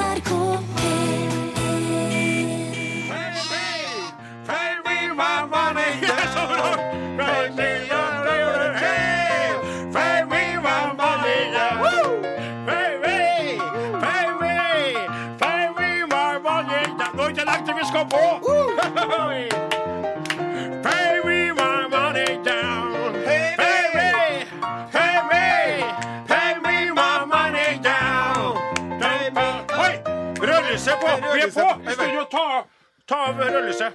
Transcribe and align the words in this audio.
NRK 0.00 0.39
vi 33.38 33.44
rødlyset. 33.44 33.92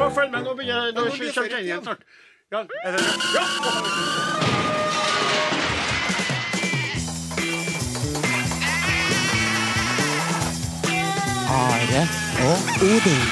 på. 0.00 0.10
Følg 0.20 0.30
med. 0.30 0.42
Nå 0.42 0.54
begynner 0.54 0.86
det 0.86 1.12
blir 1.18 1.32
det 1.50 1.62
igjen 1.62 1.82
snart. 1.82 2.02
Ja, 2.52 2.58
er 2.84 2.92
det 2.92 3.00
Ja! 3.36 4.69
Are 11.90 12.06
og 12.46 12.58
Odin. 12.86 13.22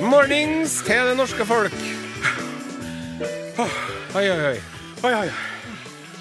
Mornings 0.00 0.82
til 0.86 0.96
det 1.10 1.16
norske 1.16 1.44
folk. 1.44 1.72
Oi, 3.58 3.68
oi, 4.14 4.24
oi. 4.30 4.56
Oi, 5.04 5.12
oi. 5.12 5.28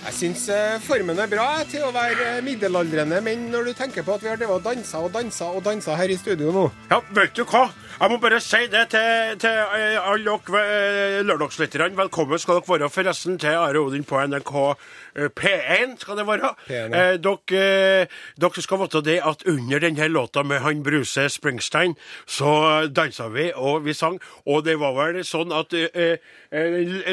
Jeg 0.03 0.13
syns 0.15 0.49
eh, 0.51 0.79
formen 0.83 1.19
er 1.19 1.31
bra 1.31 1.61
til 1.69 1.83
å 1.87 1.93
være 1.95 2.39
eh, 2.39 2.43
middelaldrende 2.43 3.21
menn, 3.23 3.47
når 3.53 3.69
du 3.69 3.77
tenker 3.77 4.03
på 4.03 4.17
at 4.17 4.23
vi 4.25 4.31
har 4.31 4.63
dansa 4.63 4.99
og 4.99 5.13
dansa 5.15 5.47
og 5.53 5.63
dansa 5.63 5.95
her 5.95 6.11
i 6.11 6.19
studio 6.19 6.51
nå. 6.55 6.71
Ja, 6.91 6.99
vet 7.15 7.35
du 7.39 7.45
hva? 7.45 7.69
Jeg 7.99 8.13
må 8.13 8.15
bare 8.23 8.37
si 8.39 8.61
det 8.71 8.85
til, 8.93 9.33
til 9.43 9.57
eh, 9.75 9.97
alle 9.99 10.31
dere 10.47 10.59
eh, 10.63 11.15
lørdagslytterne. 11.27 11.97
Velkommen 11.97 12.39
skal 12.39 12.61
dere 12.61 12.71
være 12.71 12.87
forresten 12.95 13.35
til 13.41 13.57
Are 13.59 13.81
Odin 13.81 14.05
på 14.07 14.21
NRK 14.23 14.53
eh, 14.61 15.25
P1. 15.35 15.97
skal 15.99 16.15
det 16.15 16.23
være. 16.29 16.53
Eh, 16.71 17.17
dere, 17.19 18.05
dere 18.39 18.63
skal 18.63 18.79
vite 18.79 19.01
det 19.03 19.17
at 19.19 19.43
under 19.51 19.83
denne 19.83 20.07
låta 20.13 20.45
med 20.47 20.63
han 20.63 20.79
Bruse 20.85 21.25
Springsteen, 21.33 21.97
så 22.23 22.53
dansa 22.87 23.27
vi 23.33 23.49
og 23.51 23.83
vi 23.83 23.97
sang. 23.97 24.15
Og 24.47 24.63
det 24.63 24.77
var 24.79 24.95
vel 24.95 25.19
sånn 25.27 25.51
at 25.51 25.75
eh, 25.75 26.23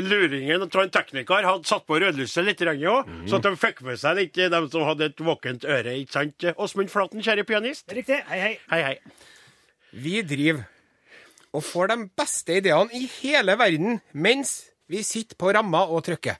luringen 0.06 0.68
av 0.68 0.78
en 0.84 0.94
tekniker 0.94 1.50
hadde 1.50 1.66
satt 1.66 1.88
på 1.90 1.98
rødlyset 1.98 2.46
litt 2.46 2.62
òg, 2.62 3.10
mm. 3.10 3.26
så 3.26 3.40
at 3.40 3.50
de 3.50 3.56
fikk 3.58 3.82
med 3.88 3.98
seg 3.98 4.20
litt, 4.20 4.38
de 4.38 4.62
som 4.70 4.86
hadde 4.86 5.10
et 5.10 5.26
våkent 5.32 5.66
øre. 5.66 5.98
ikke 5.98 6.20
sant? 6.20 6.48
Åsmund 6.54 6.94
Flaten, 6.94 7.26
kjære 7.26 7.48
pianist. 7.50 7.90
Riktig. 7.90 8.22
Hei, 8.30 8.40
hei. 8.44 8.54
Hei, 8.70 8.82
hei. 8.92 8.96
Vi 9.90 10.22
driver 10.22 10.75
og 11.56 11.64
får 11.64 11.92
de 11.92 11.98
beste 12.18 12.58
ideene 12.60 12.92
i 12.96 13.06
hele 13.20 13.56
verden 13.58 14.00
mens 14.12 14.58
vi 14.92 15.02
sitter 15.06 15.38
på 15.40 15.50
ramma 15.56 15.86
og 15.90 16.04
trykker. 16.06 16.36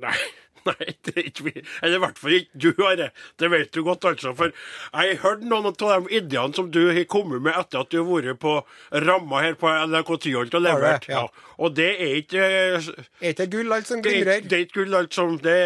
Nei, 0.00 0.16
nei, 0.68 0.94
det 1.06 1.14
er 1.16 1.28
ikke 1.30 1.46
vi. 1.48 1.54
Eller 1.82 1.98
i 1.98 2.02
hvert 2.04 2.20
fall 2.20 2.36
ikke 2.38 2.62
du, 2.64 2.70
Are. 2.86 3.10
Det 3.40 3.50
vet 3.52 3.72
du 3.74 3.82
godt, 3.86 4.06
altså. 4.10 4.34
For 4.38 4.52
jeg 4.52 5.16
har 5.16 5.22
hørt 5.24 5.44
noen 5.46 5.70
av 5.70 5.76
de 5.80 6.16
ideene 6.20 6.56
som 6.56 6.70
du 6.72 6.82
har 6.90 7.04
kommet 7.10 7.44
med 7.44 7.56
etter 7.56 7.82
at 7.84 7.92
du 7.92 8.00
har 8.00 8.08
vært 8.10 8.40
på 8.42 8.56
ramma 9.06 9.44
her 9.44 9.56
på 9.60 9.70
NRK 9.70 10.12
Tyholt 10.26 10.58
og 10.58 10.64
levert. 10.64 11.08
Ja. 11.10 11.26
Og 11.60 11.74
det 11.76 11.90
er 12.00 12.14
ikke 12.22 12.40
eh, 12.40 12.86
Er 13.20 13.34
ikke 13.34 13.44
det 13.44 13.48
gull 13.52 13.74
alt 13.76 13.88
som 13.88 14.00
er, 14.00 14.04
glimrer? 14.06 14.44
det 14.48 14.56
er 14.56 14.62
ikke 14.64 14.78
gull 14.80 14.96
alt 14.96 15.16
som 15.16 15.34
det 15.44 15.56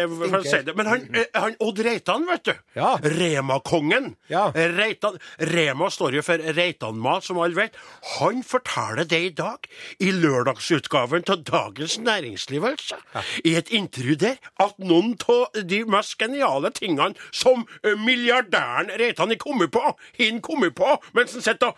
si 0.45 0.59
det. 0.67 0.75
Men 0.75 0.89
han, 0.91 1.05
eh, 1.15 1.29
han 1.35 1.55
Odd 1.63 1.79
Reitan, 1.85 2.25
vet 2.27 2.49
du. 2.49 2.53
Ja. 2.75 2.95
Rema-kongen. 2.99 4.11
Ja. 4.31 4.49
Reitan. 4.55 5.19
Rema 5.39 5.89
står 5.93 6.17
jo 6.19 6.25
for 6.25 6.41
Reitan-mat, 6.57 7.23
som 7.27 7.39
alle 7.43 7.55
vet. 7.57 7.79
Han 8.17 8.43
forteller 8.45 9.07
det 9.07 9.21
i 9.29 9.31
dag, 9.35 9.69
i 10.03 10.11
lørdagsutgaven 10.15 11.25
av 11.31 11.43
Dagens 11.47 11.97
Næringsliv, 12.03 12.67
altså. 12.73 12.99
I 13.47 13.55
et 13.59 13.71
intervju 13.75 14.17
der, 14.25 14.39
at 14.61 14.75
noen 14.87 15.13
av 15.31 15.61
de 15.67 15.83
mest 15.89 16.17
geniale 16.21 16.71
tingene 16.75 17.13
som 17.35 17.65
eh, 17.83 17.95
milliardæren 17.99 18.91
Reitan 18.99 19.33
har 19.33 19.39
kommet 19.41 19.71
på, 19.75 19.83
har 20.19 20.41
kommet 20.45 20.75
på 20.77 20.97
mens 21.17 21.33
han 21.37 21.45
sitter 21.45 21.73
og 21.73 21.77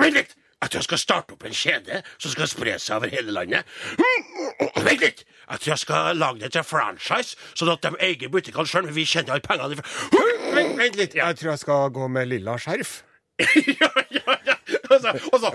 Vent 0.00 0.14
litt! 0.16 0.36
Tror 0.66 0.80
jeg 0.80 0.86
skal 0.86 0.98
starte 0.98 1.34
opp 1.36 1.44
en 1.46 1.54
kjede 1.54 2.00
som 2.16 2.32
skal 2.32 2.48
spre 2.50 2.72
seg 2.82 2.96
over 2.96 3.12
hele 3.12 3.30
landet. 3.34 3.68
Vent 4.82 5.02
litt! 5.04 5.20
Tror 5.46 5.72
jeg 5.74 5.82
skal 5.84 6.16
lage 6.18 6.40
det 6.42 6.50
til 6.56 6.64
franchise, 6.66 7.36
sånn 7.54 7.70
at 7.74 7.84
de 7.84 7.92
eier 8.02 8.32
butikkene 8.32 8.66
sjøl, 8.66 8.88
men 8.88 8.96
vi 8.96 9.04
kjenner 9.06 9.36
alle 9.36 9.44
pengene 9.44 9.76
Vent, 10.56 10.74
vent 10.80 10.98
litt. 10.98 11.14
Jeg 11.18 11.38
tror 11.38 11.52
jeg 11.52 11.62
skal 11.62 11.92
gå 11.94 12.08
med 12.10 12.32
lilla 12.32 12.56
skjerf. 12.58 13.02
ja, 13.82 13.92
ja, 14.16 14.38
ja. 14.48 14.56
Og 14.88 14.96
så, 15.44 15.52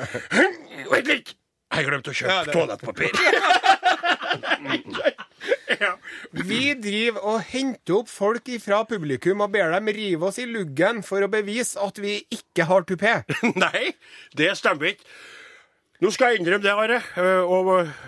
Vent 0.93 1.11
litt! 1.11 1.35
Jeg 1.71 1.87
glemte 1.87 2.11
å 2.11 2.15
kjøpe 2.15 2.31
Ja, 2.31 2.43
toalettpapir. 2.51 3.11
Vi 6.31 6.73
driver 6.79 7.25
og 7.33 7.43
henter 7.51 7.99
opp 8.01 8.09
folk 8.11 8.49
fra 8.63 8.83
publikum 8.89 9.43
og 9.45 9.53
ber 9.55 9.73
dem 9.75 9.91
rive 9.95 10.29
oss 10.29 10.39
i 10.41 10.47
luggen 10.49 11.01
for 11.05 11.23
å 11.23 11.31
bevise 11.31 11.81
at 11.81 12.01
vi 12.01 12.19
ikke 12.33 12.67
har 12.69 12.87
tupé. 12.87 13.21
Nei, 13.65 13.91
det 14.37 14.53
stemmer 14.59 14.93
ikke. 14.93 15.07
Nå 16.01 16.09
skal 16.09 16.31
jeg 16.33 16.39
innrømme 16.41 16.63
det, 16.65 16.71
Are, 16.73 16.95
eh, 16.97 17.51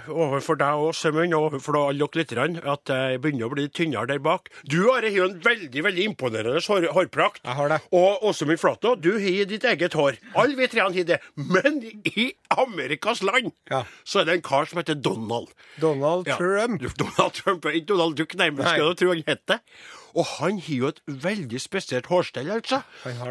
overfor 0.10 0.58
deg 0.58 0.80
og 0.82 0.96
Sømmen, 0.98 1.34
og 1.38 1.52
overfor 1.52 1.76
alle 1.78 2.02
dere 2.08 2.24
lytterne, 2.24 2.64
at 2.66 2.90
jeg 2.90 3.20
begynner 3.22 3.46
å 3.46 3.54
bli 3.54 3.68
tynnere 3.70 4.10
der 4.10 4.18
bak. 4.26 4.50
Du, 4.66 4.80
Are, 4.90 5.06
har 5.06 5.14
jo 5.14 5.28
en 5.28 5.36
veldig 5.46 5.84
veldig 5.86 6.08
imponerende 6.10 6.64
hår, 6.66 6.88
hårprakt. 6.96 7.44
Jeg 7.46 7.54
har 7.60 7.70
det. 7.70 7.80
Og 7.94 8.26
Åsemund 8.32 8.58
Flatå, 8.64 8.96
du 8.98 9.12
har 9.22 9.46
ditt 9.46 9.68
eget 9.70 9.94
hår. 9.94 10.18
Alle 10.34 10.58
vi 10.58 10.68
tre 10.74 10.82
har 10.88 10.98
det. 11.14 11.20
Men 11.38 11.84
i 12.10 12.32
Amerikas 12.58 13.22
land 13.22 13.52
Ja. 13.70 13.84
så 14.04 14.22
er 14.22 14.26
det 14.26 14.34
en 14.40 14.48
kar 14.50 14.66
som 14.66 14.82
heter 14.82 14.96
Donald. 14.98 15.54
Donald 15.78 16.26
Ja, 16.28 16.38
Trump. 16.42 16.82
Donald 16.98 17.34
Trump, 17.38 17.66
ikke 17.70 17.94
Donald 17.94 18.18
Duck, 18.18 18.34
nærmest, 18.34 18.74
skal 18.74 18.90
du 18.90 18.96
tro 18.96 19.14
han 19.14 19.24
het 19.28 19.46
det. 19.46 19.60
Og 20.16 20.26
han 20.38 20.60
har 20.62 20.76
jo 20.76 20.88
et 20.92 21.00
veldig 21.08 21.60
spesielt 21.62 22.06
hårstell, 22.12 22.52
altså. 22.54 22.82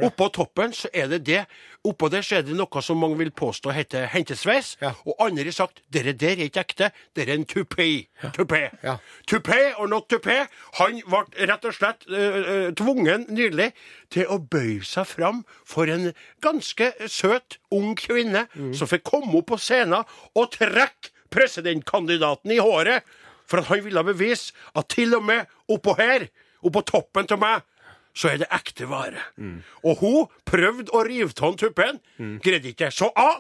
Oppå 0.03 0.29
toppen 0.35 0.73
så 0.75 0.89
er 0.93 1.07
det 1.13 1.21
det. 1.27 1.45
Oppå 1.87 2.09
der 2.11 2.23
så 2.27 2.37
er 2.41 2.43
det 2.47 2.57
noe 2.59 2.83
som 2.83 2.99
mange 2.99 3.19
vil 3.21 3.31
påstå 3.31 3.71
heter 3.75 4.07
hentesveis. 4.13 4.77
Ja. 4.83 4.93
Og 5.07 5.15
andre 5.23 5.45
har 5.49 5.57
sagt 5.57 5.83
dere 5.95 6.13
der 6.13 6.37
er 6.37 6.45
ikke 6.49 6.61
ekte, 6.67 6.91
det 7.17 7.29
er 7.29 7.35
en 7.35 7.47
tupé. 7.47 7.89
Tupé. 8.35 8.65
Ja. 8.83 8.97
Tupé 9.31 9.61
og 9.79 9.89
not 9.91 10.09
tupé. 10.11 10.41
Han 10.81 11.01
ble 11.07 11.23
rett 11.51 11.65
og 11.71 11.75
slett 11.79 12.07
uh, 12.11 12.71
tvungen 12.79 13.27
nylig 13.31 13.71
til 14.13 14.27
å 14.31 14.39
bøye 14.43 14.83
seg 14.87 15.07
fram 15.07 15.45
for 15.65 15.91
en 15.91 16.11
ganske 16.43 16.93
søt, 17.07 17.59
ung 17.73 17.95
kvinne 17.97 18.47
Mm. 18.53 18.73
som 18.75 18.89
fikk 18.89 19.03
komme 19.07 19.35
opp 19.39 19.47
på 19.53 19.57
scenen 19.61 20.03
og 20.35 20.51
trekke 20.53 21.11
presidentkandidaten 21.33 22.51
i 22.53 22.59
håret. 22.61 23.03
For 23.49 23.61
at 23.61 23.69
han 23.69 23.83
ville 23.85 24.03
bevise 24.07 24.53
at 24.79 24.89
til 24.93 25.15
og 25.17 25.25
med 25.29 25.47
oppå 25.73 25.95
her, 25.99 26.27
oppå 26.63 26.83
toppen 26.89 27.27
til 27.27 27.39
meg, 27.43 27.63
så 28.15 28.29
er 28.33 28.43
det 28.43 28.49
ekte 28.53 28.87
vare. 28.91 29.23
Og 29.85 29.97
hun 30.03 30.27
prøvde 30.49 30.93
å 30.93 31.03
rive 31.09 31.33
av 31.43 31.57
tuppen, 31.61 32.01
greide 32.45 32.73
ikke. 32.75 32.91
Så 32.93 33.11
A. 33.17 33.31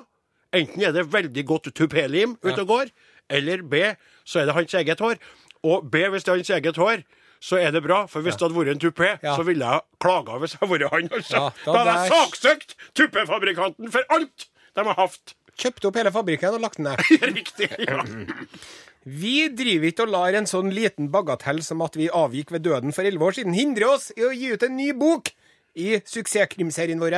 Enten 0.53 0.83
er 0.85 0.93
det 0.93 1.07
veldig 1.13 1.45
godt 1.49 1.71
tupélim 1.73 2.35
ute 2.45 2.61
og 2.61 2.69
går, 2.69 2.91
eller 3.33 3.63
B. 3.63 3.83
Så 4.25 4.41
er 4.43 4.47
det 4.51 4.55
hans 4.57 4.75
eget 4.75 5.01
hår. 5.01 5.17
Og 5.65 5.87
B, 5.91 6.03
hvis 6.13 6.25
det 6.25 6.33
er 6.33 6.37
hans 6.43 6.51
eget 6.51 6.77
hår, 6.77 7.05
så 7.43 7.57
er 7.59 7.71
det 7.75 7.83
bra. 7.83 8.03
For 8.07 8.21
hvis 8.23 8.37
det 8.37 8.45
hadde 8.47 8.59
vært 8.59 8.73
en 8.75 8.83
tupé, 8.83 9.09
Ja. 9.23 9.37
så 9.37 9.43
ville 9.49 9.65
jeg 9.65 9.81
klaga 10.01 10.37
hvis 10.43 10.53
jeg 10.53 10.61
hadde 10.61 10.73
vært 10.79 10.93
han. 10.93 11.09
Altså. 11.13 11.37
Ja, 11.37 11.49
da 11.65 11.73
da 11.73 11.79
hadde 11.79 11.93
jeg 11.95 12.11
der- 12.11 12.17
saksøkt 12.17 12.75
tuppefabrikanten 12.95 13.91
for 13.93 14.03
alt 14.11 14.47
de 14.77 14.85
har 14.85 14.95
hatt. 14.95 15.35
Kjøpte 15.59 15.89
opp 15.89 15.97
hele 15.97 16.13
fabrikken 16.13 16.55
og 16.55 16.61
lagt 16.61 16.77
den 16.77 16.85
ned. 16.85 16.97
Riktig. 17.37 17.71
Ja. 17.89 18.03
Vi 19.03 19.49
driver 19.51 19.89
ikke 19.89 20.05
og 20.07 20.13
lar 20.15 20.37
en 20.39 20.47
sånn 20.47 20.71
liten 20.75 21.09
bagatell 21.11 21.59
som 21.67 21.83
at 21.83 21.97
vi 21.99 22.07
avgikk 22.07 22.53
ved 22.55 22.63
døden 22.69 22.95
for 22.95 23.03
elleve 23.03 23.31
år 23.31 23.39
siden, 23.41 23.57
hindre 23.57 23.89
oss 23.97 24.13
i 24.15 24.23
å 24.23 24.31
gi 24.31 24.53
ut 24.55 24.63
en 24.63 24.77
ny 24.79 24.93
bok 24.95 25.33
i 25.75 25.97
suksesskrimserien 26.07 27.03
vår. 27.03 27.17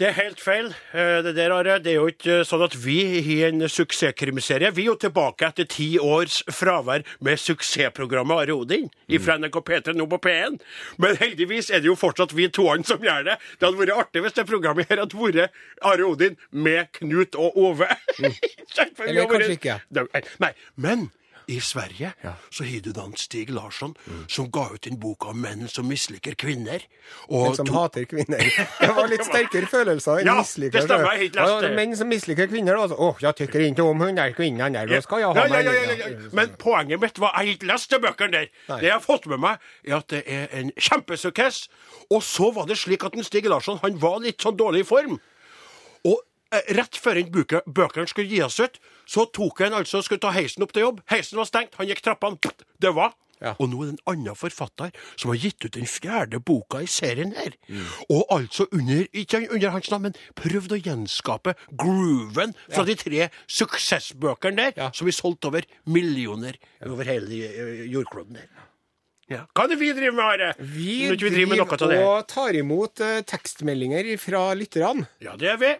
Det 0.00 0.06
er 0.08 0.14
helt 0.16 0.40
feil. 0.40 0.70
Eh, 0.96 1.18
Det 1.22 1.34
der, 1.36 1.52
Are, 1.52 1.74
det 1.78 1.90
er 1.92 1.98
jo 1.98 2.06
ikke 2.08 2.38
eh, 2.40 2.44
sånn 2.48 2.62
at 2.64 2.72
vi 2.80 2.94
har 3.26 3.50
en 3.50 3.66
suksesskrimserie. 3.68 4.70
Vi 4.72 4.86
er 4.86 4.88
jo 4.88 4.94
tilbake 5.04 5.50
etter 5.50 5.68
ti 5.68 5.90
års 6.00 6.38
fravær 6.48 7.04
med 7.20 7.36
suksessprogrammet 7.38 8.40
Are 8.46 8.56
Odin 8.56 8.88
fra 9.20 9.36
NRK 9.36 9.60
P3 9.68 9.94
nå 9.98 10.06
på 10.08 10.18
P1. 10.24 10.56
Men 10.96 11.20
heldigvis 11.20 11.68
er 11.70 11.84
det 11.84 11.90
jo 11.92 11.96
fortsatt 12.00 12.32
vi 12.32 12.48
toene 12.48 12.88
som 12.88 13.04
gjør 13.04 13.28
det. 13.28 13.36
Det 13.60 13.68
hadde 13.68 13.82
vært 13.82 13.96
artig 14.00 14.24
hvis 14.24 14.38
det 14.40 14.48
programmet 14.48 14.88
her 14.88 15.04
hadde 15.04 15.20
vært 15.20 15.60
Are 15.84 16.08
Odin 16.08 16.40
med 16.50 16.88
Knut 16.96 17.36
og 17.36 17.52
Ove. 17.60 17.90
Mm. 18.16 18.32
Eller 19.06 19.28
kanskje 19.28 19.58
ikke. 19.58 19.80
Nei, 19.92 20.24
Nei, 20.40 20.54
men 20.80 21.10
i 21.48 21.58
Sverige 21.60 22.12
så 22.50 22.64
har 22.64 22.80
du 22.84 22.92
da 22.92 23.04
Stig 23.16 23.50
Larsson 23.50 23.94
som 24.28 24.50
ga 24.50 24.68
ut 24.74 24.86
en 24.86 24.98
bok 25.00 25.26
om 25.26 25.40
menn 25.42 25.66
som 25.68 25.86
misliker 25.88 26.34
kvinner. 26.38 26.82
Og 27.28 27.46
Men 27.48 27.56
som 27.56 27.66
to- 27.66 27.74
hater 27.74 28.04
kvinner. 28.04 28.38
Det 28.80 28.90
var 28.96 29.08
litt 29.10 29.24
sterkere 29.30 29.66
følelser 29.66 30.20
enn 30.22 30.26
Ja, 30.30 30.36
misliker. 30.40 30.78
det 30.78 30.84
stemmer, 30.86 31.18
jeg 31.18 31.34
Ja. 31.34 31.74
Menn 31.76 31.96
som 31.96 32.08
misliker 32.08 32.46
kvinner, 32.50 32.76
da. 32.76 32.94
Åh, 32.94 33.16
jeg 33.20 33.34
tykker 33.42 33.60
ikke 33.66 33.82
om 33.82 34.00
hun 34.00 34.14
der 34.14 34.32
kvinnen 34.36 34.72
der, 34.72 34.86
da 34.86 35.00
skal 35.00 35.18
jeg 35.24 35.26
ha 35.28 35.46
ja, 35.46 35.60
ja, 35.60 35.72
ja, 35.72 35.72
ja, 35.72 35.96
ja. 36.08 36.28
Men 36.32 36.54
poenget 36.58 37.00
mitt 37.00 37.18
var 37.18 37.32
jeg 37.36 37.46
har 37.48 37.54
ikke 37.56 37.66
lest 37.72 37.90
de 37.90 37.98
bøkene 37.98 38.32
der. 38.32 38.46
Nei. 38.68 38.78
Det 38.80 38.88
jeg 38.88 38.92
har 38.92 39.00
fått 39.04 39.26
med 39.26 39.40
meg, 39.42 39.58
er 39.86 39.96
at 39.96 40.08
det 40.08 40.22
er 40.26 40.48
en 40.60 40.70
kjempesukkess. 40.76 41.68
Og 42.10 42.22
så 42.22 42.52
var 42.54 42.66
det 42.70 42.78
slik 42.78 43.04
at 43.04 43.14
en 43.16 43.24
Stig 43.24 43.46
Larsson 43.50 43.78
han 43.82 43.98
var 44.02 44.18
litt 44.20 44.40
sånn 44.42 44.56
dårlig 44.56 44.84
i 44.84 44.88
form. 44.88 45.18
Eh, 46.52 46.74
rett 46.76 46.98
før 47.00 47.16
en 47.16 47.32
bøkene 47.32 48.08
skulle 48.10 48.28
gis 48.28 48.60
ut, 48.60 48.78
så 49.08 49.24
tok 49.32 49.62
han 49.64 49.76
altså 49.78 50.02
skulle 50.04 50.20
ta 50.20 50.34
heisen 50.36 50.64
opp 50.64 50.74
til 50.76 50.84
jobb. 50.86 51.02
Heisen 51.12 51.40
var 51.40 51.48
stengt, 51.48 51.78
han 51.80 51.88
gikk 51.88 52.02
trappene. 52.04 52.52
Det 52.82 52.92
var. 52.92 53.14
Ja. 53.42 53.56
Og 53.58 53.72
nå 53.72 53.80
er 53.82 53.88
det 53.88 53.94
en 53.96 54.12
annen 54.12 54.36
forfatter 54.38 54.92
som 55.18 55.32
har 55.32 55.40
gitt 55.42 55.64
ut 55.64 55.74
den 55.74 55.88
fjerde 55.90 56.38
boka 56.38 56.78
i 56.84 56.86
serien 56.90 57.32
her. 57.34 57.56
Mm. 57.66 57.88
Og 58.14 58.20
altså 58.36 58.68
under, 58.70 59.08
ikke 59.10 59.40
under 59.48 59.72
hans 59.74 59.90
navn, 59.90 60.10
men 60.10 60.18
prøvd 60.38 60.76
å 60.76 60.78
gjenskape 60.78 61.56
grooven 61.80 62.54
fra 62.68 62.84
de 62.86 62.94
tre 63.00 63.30
suksessbøkene 63.50 64.56
der, 64.60 64.76
Ja. 64.76 64.90
som 64.94 65.08
vi 65.10 65.16
solgte 65.16 65.50
over 65.50 65.66
millioner 65.86 66.54
over 66.86 67.08
hele 67.08 67.42
eh, 67.48 67.86
jordkloden 67.90 68.38
der. 68.38 68.50
Ja. 69.32 69.46
Hva 69.54 69.64
er 69.64 69.72
det 69.72 69.78
vi 69.80 69.92
driver 69.96 70.16
med, 70.18 70.24
Are? 70.24 70.54
Vi 70.58 71.08
vi 71.08 71.16
driver 71.16 71.64
driver 71.66 72.02
og 72.04 72.28
tar 72.28 72.54
imot 72.58 73.00
uh, 73.00 73.22
tekstmeldinger 73.24 74.10
fra 74.20 74.52
lytterne. 74.58 75.06
Ja, 75.24 75.36
det 75.40 75.48
er 75.54 75.56
vi. 75.62 75.72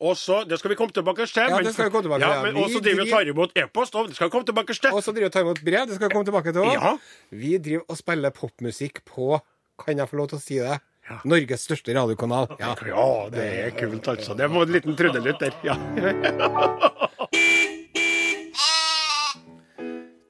Og 0.00 0.16
så, 0.16 0.42
Det 0.48 0.58
skal 0.58 0.70
vi 0.70 0.74
komme 0.76 0.92
tilbake 0.92 1.24
til. 1.26 1.42
Ja, 1.42 1.56
men- 1.56 1.64
det 1.64 1.72
skal 1.72 1.86
vi 1.86 1.90
komme 1.90 2.04
tilbake 2.04 2.20
til, 2.20 2.28
Ja, 2.28 2.42
men 2.42 2.54
Vi 2.54 2.60
også 2.62 2.80
driver 2.84 3.02
vi 3.04 3.10
og 3.12 3.18
tar 3.18 3.28
imot 3.32 3.50
e-post. 3.56 3.94
og 3.94 4.08
Det 4.08 4.16
skal 4.16 4.26
vi 4.28 4.30
komme 4.30 4.44
tilbake 4.46 4.74
til. 4.80 4.90
Og 4.92 5.02
så 5.02 5.12
driver 5.12 5.20
vi 5.20 5.24
og 5.24 5.32
tar 5.32 5.40
imot 5.46 5.60
brev. 5.64 5.86
Det 5.86 5.94
skal 5.96 6.08
vi 6.08 6.12
komme 6.14 6.24
tilbake 6.28 6.52
til 6.52 6.60
òg. 6.62 6.72
Ja. 6.74 6.96
Vi 7.32 7.56
driver 7.58 7.82
og 7.88 7.96
spiller 7.96 8.30
popmusikk 8.30 9.04
på 9.06 9.40
Kan 9.78 9.98
jeg 9.98 10.08
få 10.08 10.16
lov 10.16 10.28
til 10.28 10.38
å 10.38 10.40
si 10.40 10.58
det? 10.58 10.80
Ja. 11.08 11.18
Norges 11.24 11.60
største 11.68 11.92
radiokanal. 11.94 12.48
Ja. 12.58 12.74
Ja, 12.84 13.28
det 13.30 13.44
er 13.66 13.70
kult, 13.78 14.02
altså. 14.08 14.34
Det 14.36 14.50
var 14.50 14.62
en 14.62 14.72
liten 14.72 14.96
trudelutt 14.96 15.38
der. 15.38 15.52
Ja. 15.62 15.76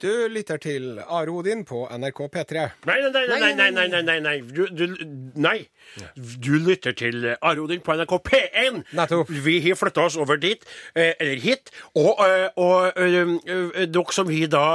Du 0.02 0.28
lytter 0.28 0.58
til 0.60 0.98
Are 1.08 1.30
Odin 1.32 1.62
på 1.64 1.86
NRK 1.88 2.18
P3. 2.34 2.64
Nei, 2.84 2.96
nei, 3.00 3.12
nei, 3.14 3.38
nei, 3.40 3.70
nei, 3.72 3.86
nei, 3.88 4.02
nei, 4.02 4.16
nei. 4.20 4.34
Du, 4.44 4.66
du, 4.68 4.92
nei. 5.40 5.68
du 6.44 6.50
lytter 6.60 6.92
til 6.92 7.24
Are 7.40 7.62
Odin 7.62 7.80
på 7.80 7.96
NRK 7.96 8.12
P1. 8.26 8.82
Nettopp. 8.98 9.32
Vi 9.46 9.54
har 9.64 9.78
flytta 9.80 10.04
oss 10.04 10.18
over 10.20 10.36
dit, 10.36 10.66
eh, 10.92 11.14
eller 11.16 11.40
hit. 11.40 11.72
Og, 11.94 12.20
eh, 12.26 12.44
og 12.60 12.92
eh, 13.00 13.16
eh, 13.48 13.88
dere 13.88 14.12
som 14.12 14.28
har 14.28 14.52
da 14.52 14.66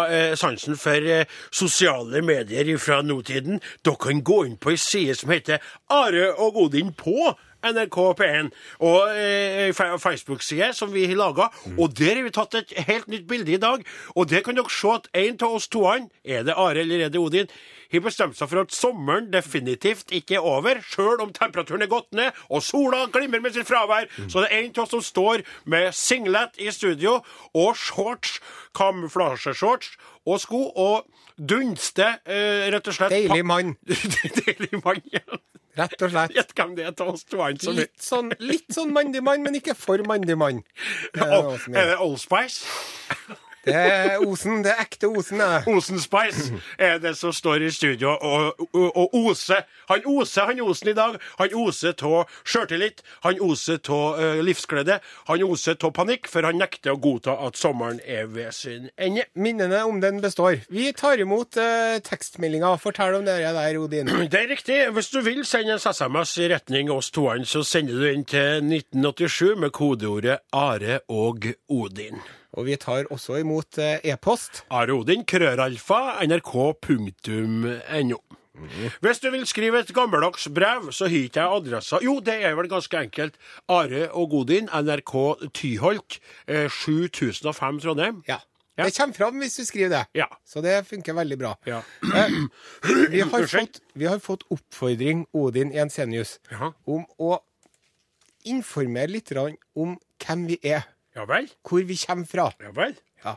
sansen 0.42 0.80
for 0.82 1.06
sosiale 1.54 2.24
medier 2.26 2.74
fra 2.82 3.04
nåtiden, 3.06 3.62
dere 3.86 4.02
kan 4.02 4.26
gå 4.26 4.42
inn 4.50 4.58
på 4.58 4.74
ei 4.74 4.82
side 4.82 5.20
som 5.22 5.30
heter 5.30 5.62
Are 5.94 6.32
og 6.34 6.58
Odin 6.66 6.96
på 6.98 7.36
NRK 7.66 7.98
P1 8.20 8.50
og 8.80 9.12
eh, 9.18 9.74
Facebook-side 9.74 10.72
som 10.78 10.94
vi 10.94 11.06
har 11.10 11.20
laga. 11.20 11.50
Og 11.78 11.94
der 11.98 12.18
har 12.18 12.26
vi 12.26 12.34
tatt 12.34 12.58
et 12.58 12.74
helt 12.88 13.08
nytt 13.12 13.28
bilde 13.30 13.54
i 13.54 13.62
dag. 13.62 13.86
Og 14.16 14.30
der 14.30 14.42
kan 14.46 14.58
dere 14.58 14.72
se 14.72 14.96
at 14.96 15.12
en 15.14 15.38
av 15.42 15.60
oss 15.60 15.70
toene, 15.72 16.10
er 16.26 16.44
det 16.48 16.58
Are 16.58 16.82
eller 16.82 17.06
er 17.06 17.14
det 17.14 17.22
Odin, 17.22 17.52
har 17.92 18.04
bestemt 18.06 18.38
seg 18.40 18.48
for 18.48 18.64
at 18.64 18.74
sommeren 18.76 19.28
definitivt 19.34 20.14
ikke 20.16 20.38
er 20.40 20.46
over, 20.48 20.80
sjøl 20.88 21.20
om 21.24 21.34
temperaturen 21.36 21.84
er 21.84 21.92
gått 21.92 22.08
ned 22.16 22.38
og 22.48 22.64
sola 22.64 23.04
glimrer 23.12 23.44
med 23.44 23.56
sitt 23.56 23.68
fravær. 23.68 24.08
Så 24.32 24.44
det 24.44 24.52
er 24.52 24.64
en 24.64 24.72
av 24.72 24.86
oss 24.86 24.94
som 24.96 25.04
står 25.04 25.44
med 25.70 25.92
singlet 25.96 26.56
i 26.62 26.72
studio 26.72 27.18
og 27.52 27.76
shorts, 27.80 28.40
kamuflasjeshorts 28.78 29.96
og 30.30 30.40
sko, 30.40 30.64
og 30.72 31.08
dunster 31.36 32.20
eh, 32.24 32.70
rett 32.72 32.88
og 32.88 32.96
slett 32.96 33.16
Deilig 33.16 33.44
mann. 33.46 33.76
Deilig 34.40 34.84
mann, 34.86 35.02
ja. 35.12 35.42
Rett 35.80 36.02
og 36.04 36.12
slett. 36.12 36.34
Gjett 36.36 36.52
hvem 36.58 36.74
det 36.76 36.86
er 36.86 36.96
av 37.04 37.14
oss 37.14 37.24
to. 37.24 37.40
som 37.64 37.78
Litt 37.78 38.02
sånn, 38.04 38.34
litt 38.44 38.74
sånn 38.76 38.92
mandig 38.96 39.24
mann, 39.24 39.44
men 39.46 39.56
ikke 39.56 39.76
for 39.78 40.04
mandig 40.08 40.38
mann. 40.40 40.64
Er 41.16 41.32
er- 41.32 41.94
det 41.94 42.00
Old 42.00 42.20
Spice? 42.20 42.66
Det 43.66 43.76
er 43.76 44.22
Osen. 44.26 44.64
Det 44.66 44.72
er 44.74 44.82
ekte 44.82 45.08
Osen, 45.08 45.42
Ja. 45.42 45.62
Osen 45.70 46.00
Spice 46.02 46.54
er 46.80 46.98
det 47.02 47.14
som 47.18 47.34
står 47.34 47.66
i 47.68 47.72
studio 47.72 48.10
og, 48.10 48.62
og, 48.74 48.98
og 48.98 49.16
oser. 49.16 49.66
Han 49.90 50.06
oser, 50.06 50.50
han 50.50 50.62
Osen 50.62 50.90
i 50.90 50.96
dag. 50.98 51.18
Han 51.40 51.54
oser 51.56 51.94
av 52.08 52.32
sjøltillit. 52.44 53.04
Han 53.26 53.42
oser 53.42 53.80
av 53.90 54.20
uh, 54.20 54.42
livsglede. 54.42 55.00
Han 55.30 55.46
oser 55.46 55.78
av 55.78 55.94
panikk, 55.98 56.30
for 56.32 56.48
han 56.48 56.58
nekter 56.62 56.96
å 56.96 57.00
godta 57.02 57.38
at 57.46 57.60
sommeren 57.60 58.02
er 58.06 58.26
ved 58.34 58.52
sin 58.56 58.90
ende. 58.98 59.28
Minnene 59.36 59.84
om 59.86 60.02
den 60.02 60.22
består. 60.24 60.62
Vi 60.70 60.90
tar 60.98 61.22
imot 61.22 61.58
uh, 61.62 62.00
tekstmeldinga. 62.06 62.74
Fortell 62.82 63.20
om 63.20 63.26
det 63.28 63.40
der, 63.46 63.80
Odin. 63.82 64.10
Det 64.32 64.40
er 64.40 64.50
riktig. 64.50 64.78
Hvis 64.96 65.12
du 65.14 65.22
vil 65.26 65.46
sende 65.46 65.78
en 65.78 65.82
SMS 65.82 66.38
i 66.42 66.50
retning 66.52 66.92
oss 66.92 67.12
to, 67.12 67.28
så 67.46 67.62
sender 67.68 68.02
du 68.02 68.10
inn 68.10 68.26
til 68.26 68.64
1987 68.66 69.58
med 69.62 69.74
kodeordet 69.76 70.42
Are 70.56 71.02
og 71.12 71.52
Odin. 71.70 72.22
Og 72.58 72.68
vi 72.68 72.76
tar 72.76 73.08
også 73.12 73.40
imot 73.40 73.80
eh, 73.80 74.04
e-post. 74.12 74.66
Are 74.70 74.94
Odin, 74.94 75.26
krøralfa, 75.26 76.20
nrk.no. 76.28 78.20
Hvis 79.02 79.22
du 79.24 79.30
vil 79.32 79.46
skrive 79.48 79.80
et 79.80 79.94
gammeldags 79.96 80.50
brev, 80.54 80.92
så 80.92 81.08
har 81.08 81.24
ikke 81.24 81.40
jeg 81.40 81.58
adressa. 81.58 82.00
Jo, 82.04 82.20
det 82.20 82.36
er 82.46 82.56
vel 82.60 82.70
ganske 82.70 83.00
enkelt. 83.08 83.40
Are 83.72 84.10
og 84.12 84.30
Godin, 84.36 84.70
NRK 84.70 85.14
Tyholt, 85.56 86.20
eh, 86.48 86.68
7005 86.70 87.80
Trondheim. 87.80 88.24
Ja. 88.28 88.42
Ja. 88.78 88.86
Det 88.88 88.96
kommer 88.98 89.14
fram 89.14 89.40
hvis 89.44 89.56
du 89.60 89.66
skriver 89.66 89.90
det. 89.90 90.06
Ja. 90.16 90.26
Så 90.48 90.62
det 90.62 90.86
funker 90.88 91.14
veldig 91.14 91.38
bra. 91.38 91.56
Ja. 91.68 91.82
Eh, 92.02 92.38
vi, 93.12 93.20
har 93.20 93.48
fått, 93.48 93.82
vi 93.94 94.06
har 94.06 94.20
fått 94.20 94.44
oppfordring, 94.50 95.26
Odin 95.34 95.74
Jensenius, 95.76 96.40
om 96.88 97.04
å 97.20 97.38
informere 98.48 99.12
litt 99.12 99.32
om 99.38 99.98
hvem 100.24 100.48
vi 100.48 100.58
er, 100.64 100.88
ja 101.16 101.26
vel? 101.30 101.48
hvor 101.68 101.84
vi 101.88 101.98
kommer 102.08 102.26
fra. 102.30 102.52
Ja 102.62 102.72
vel? 102.76 102.96
Ja. 103.26 103.36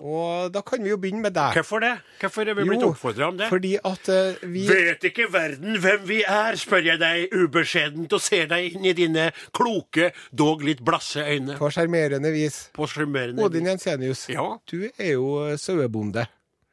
Og 0.00 0.50
da 0.52 0.60
kan 0.64 0.82
vi 0.84 0.90
jo 0.90 0.96
begynne 1.00 1.22
med 1.24 1.32
deg. 1.36 1.54
Hvorfor 1.56 1.80
det? 1.80 1.92
Hvorfor 2.20 2.48
er 2.48 2.56
vi 2.58 2.64
blitt 2.68 2.82
oppfordra 2.84 3.28
om 3.30 3.36
det? 3.38 3.46
fordi 3.48 3.74
at 3.76 4.08
uh, 4.12 4.42
vi 4.52 4.66
Vet 4.68 5.04
ikke 5.08 5.28
verden 5.32 5.78
hvem 5.80 6.02
vi 6.08 6.18
er, 6.22 6.56
spør 6.60 6.84
jeg 6.84 7.00
deg 7.00 7.32
ubeskjedent 7.32 8.12
og 8.12 8.20
ser 8.20 8.50
deg 8.50 8.74
inn 8.76 8.84
i 8.84 8.92
dine 8.96 9.30
kloke, 9.56 10.10
dog 10.36 10.64
litt 10.64 10.82
blasse 10.84 11.24
øyne. 11.24 11.56
på 11.60 11.70
sjarmerende 11.72 12.32
vis 12.32 12.66
På 12.76 12.88
sjarmerende 12.88 13.42
Odin 13.44 13.66
Jensenius, 13.72 14.26
Ja. 14.28 14.58
du 14.70 14.88
er 14.98 15.12
jo 15.14 15.56
sauebonde. 15.56 16.26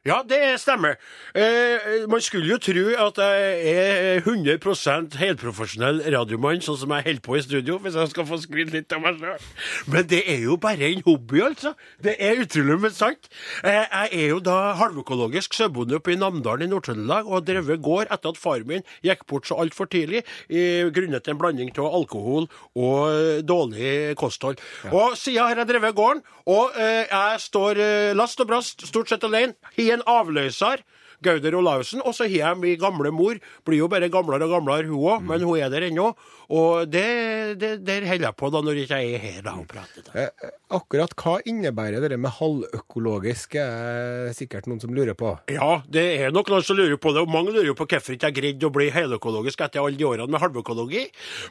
Ja, 0.08 0.22
det 0.24 0.40
stemmer. 0.62 0.96
Eh, 1.36 2.06
man 2.08 2.22
skulle 2.24 2.54
jo 2.54 2.58
tro 2.64 2.84
at 3.04 3.18
jeg 3.20 3.72
er 3.76 4.22
100% 4.24 5.18
helprofesjonell 5.20 6.00
radiomann, 6.14 6.62
sånn 6.64 6.78
som 6.80 6.94
jeg 6.96 7.04
holder 7.10 7.24
på 7.26 7.36
i 7.36 7.42
studio, 7.44 7.76
hvis 7.84 7.98
jeg 8.00 8.12
skal 8.14 8.28
få 8.30 8.40
skryte 8.40 8.72
litt 8.72 8.96
av 8.96 9.02
meg 9.04 9.20
sjøl. 9.20 9.50
Men 9.92 10.08
det 10.08 10.22
er 10.32 10.46
jo 10.46 10.56
bare 10.64 10.88
en 10.94 11.04
hobby, 11.04 11.42
altså. 11.50 11.74
Det 12.00 12.14
er 12.24 12.40
utrolig, 12.46 12.78
men 12.86 12.96
sant. 12.96 13.28
Eh, 13.68 13.82
jeg 13.84 14.22
er 14.22 14.32
jo 14.32 14.40
da 14.46 14.56
halvøkologisk 14.80 15.58
sauebonde 15.58 16.00
oppe 16.00 16.16
i 16.16 16.20
Namdalen 16.22 16.70
i 16.70 16.72
Nord-Trøndelag, 16.72 17.28
og 17.28 17.42
har 17.42 17.46
drevet 17.52 17.84
gård 17.84 18.08
etter 18.08 18.32
at 18.32 18.40
far 18.40 18.64
min 18.70 18.88
gikk 19.04 19.28
bort 19.28 19.52
så 19.52 19.60
altfor 19.60 19.92
tidlig, 19.92 20.24
i, 20.48 20.88
grunnet 20.96 21.28
en 21.28 21.42
blanding 21.42 21.74
av 21.76 21.92
alkohol 22.00 22.48
og 22.80 23.44
dårlig 23.44 24.16
kosthold. 24.24 24.64
Og 24.88 25.20
siden 25.20 25.44
har 25.44 25.66
jeg 25.66 25.72
drevet 25.74 26.00
gården, 26.00 26.24
og 26.48 26.80
eh, 26.80 27.04
jeg 27.12 27.44
står 27.44 27.84
eh, 27.84 28.16
last 28.16 28.40
og 28.40 28.48
brast, 28.48 28.88
stort 28.88 29.12
sett 29.12 29.28
alene. 29.28 29.58
Har 29.76 29.97
en 29.98 30.06
avløser. 30.08 30.86
Gauder 31.24 31.56
Olaussen. 31.60 32.02
Og 32.06 32.14
så 32.16 32.28
har 32.28 32.36
jeg 32.54 32.60
min 32.62 32.80
gamle 32.82 33.12
mor. 33.16 33.40
Blir 33.66 33.82
jo 33.84 33.88
bare 33.92 34.10
gamlere 34.14 34.46
og 34.48 34.54
gamlere, 34.58 34.88
hun 34.90 35.02
òg, 35.02 35.24
men 35.28 35.46
hun 35.46 35.58
er 35.60 35.70
der 35.74 35.88
ennå. 35.90 36.12
Og 36.48 36.88
det, 36.88 37.58
det, 37.60 37.72
der 37.84 38.06
holder 38.08 38.30
jeg 38.30 38.36
på 38.40 38.50
da, 38.54 38.62
når 38.64 38.78
ikke 38.86 39.00
jeg 39.02 39.16
er 39.18 39.24
her 39.26 39.42
da 39.44 39.56
og 39.60 39.66
prater. 39.68 40.06
Eh, 40.16 40.30
eh, 40.48 40.54
akkurat 40.78 41.12
hva 41.20 41.34
innebærer 41.50 42.06
det 42.08 42.20
med 42.24 42.32
halvøkologisk, 42.38 43.58
er 43.60 44.32
sikkert 44.38 44.68
noen 44.70 44.80
som 44.84 44.94
lurer 44.96 45.18
på. 45.18 45.34
Ja, 45.52 45.82
det 45.92 46.06
er 46.22 46.32
nok 46.36 46.48
noen 46.54 46.64
som 46.64 46.78
lurer 46.80 46.96
på 47.02 47.12
det, 47.16 47.24
og 47.26 47.32
mange 47.34 47.52
lurer 47.52 47.68
jo 47.72 47.76
på 47.78 47.88
hvorfor 47.90 48.16
ikke 48.16 48.30
jeg 48.32 48.38
greide 48.40 48.70
å 48.70 48.74
bli 48.74 48.88
heløkologisk 48.96 49.66
etter 49.66 49.84
alle 49.84 50.00
de 50.00 50.08
årene 50.08 50.32
med 50.32 50.44
halvøkologi. 50.44 51.04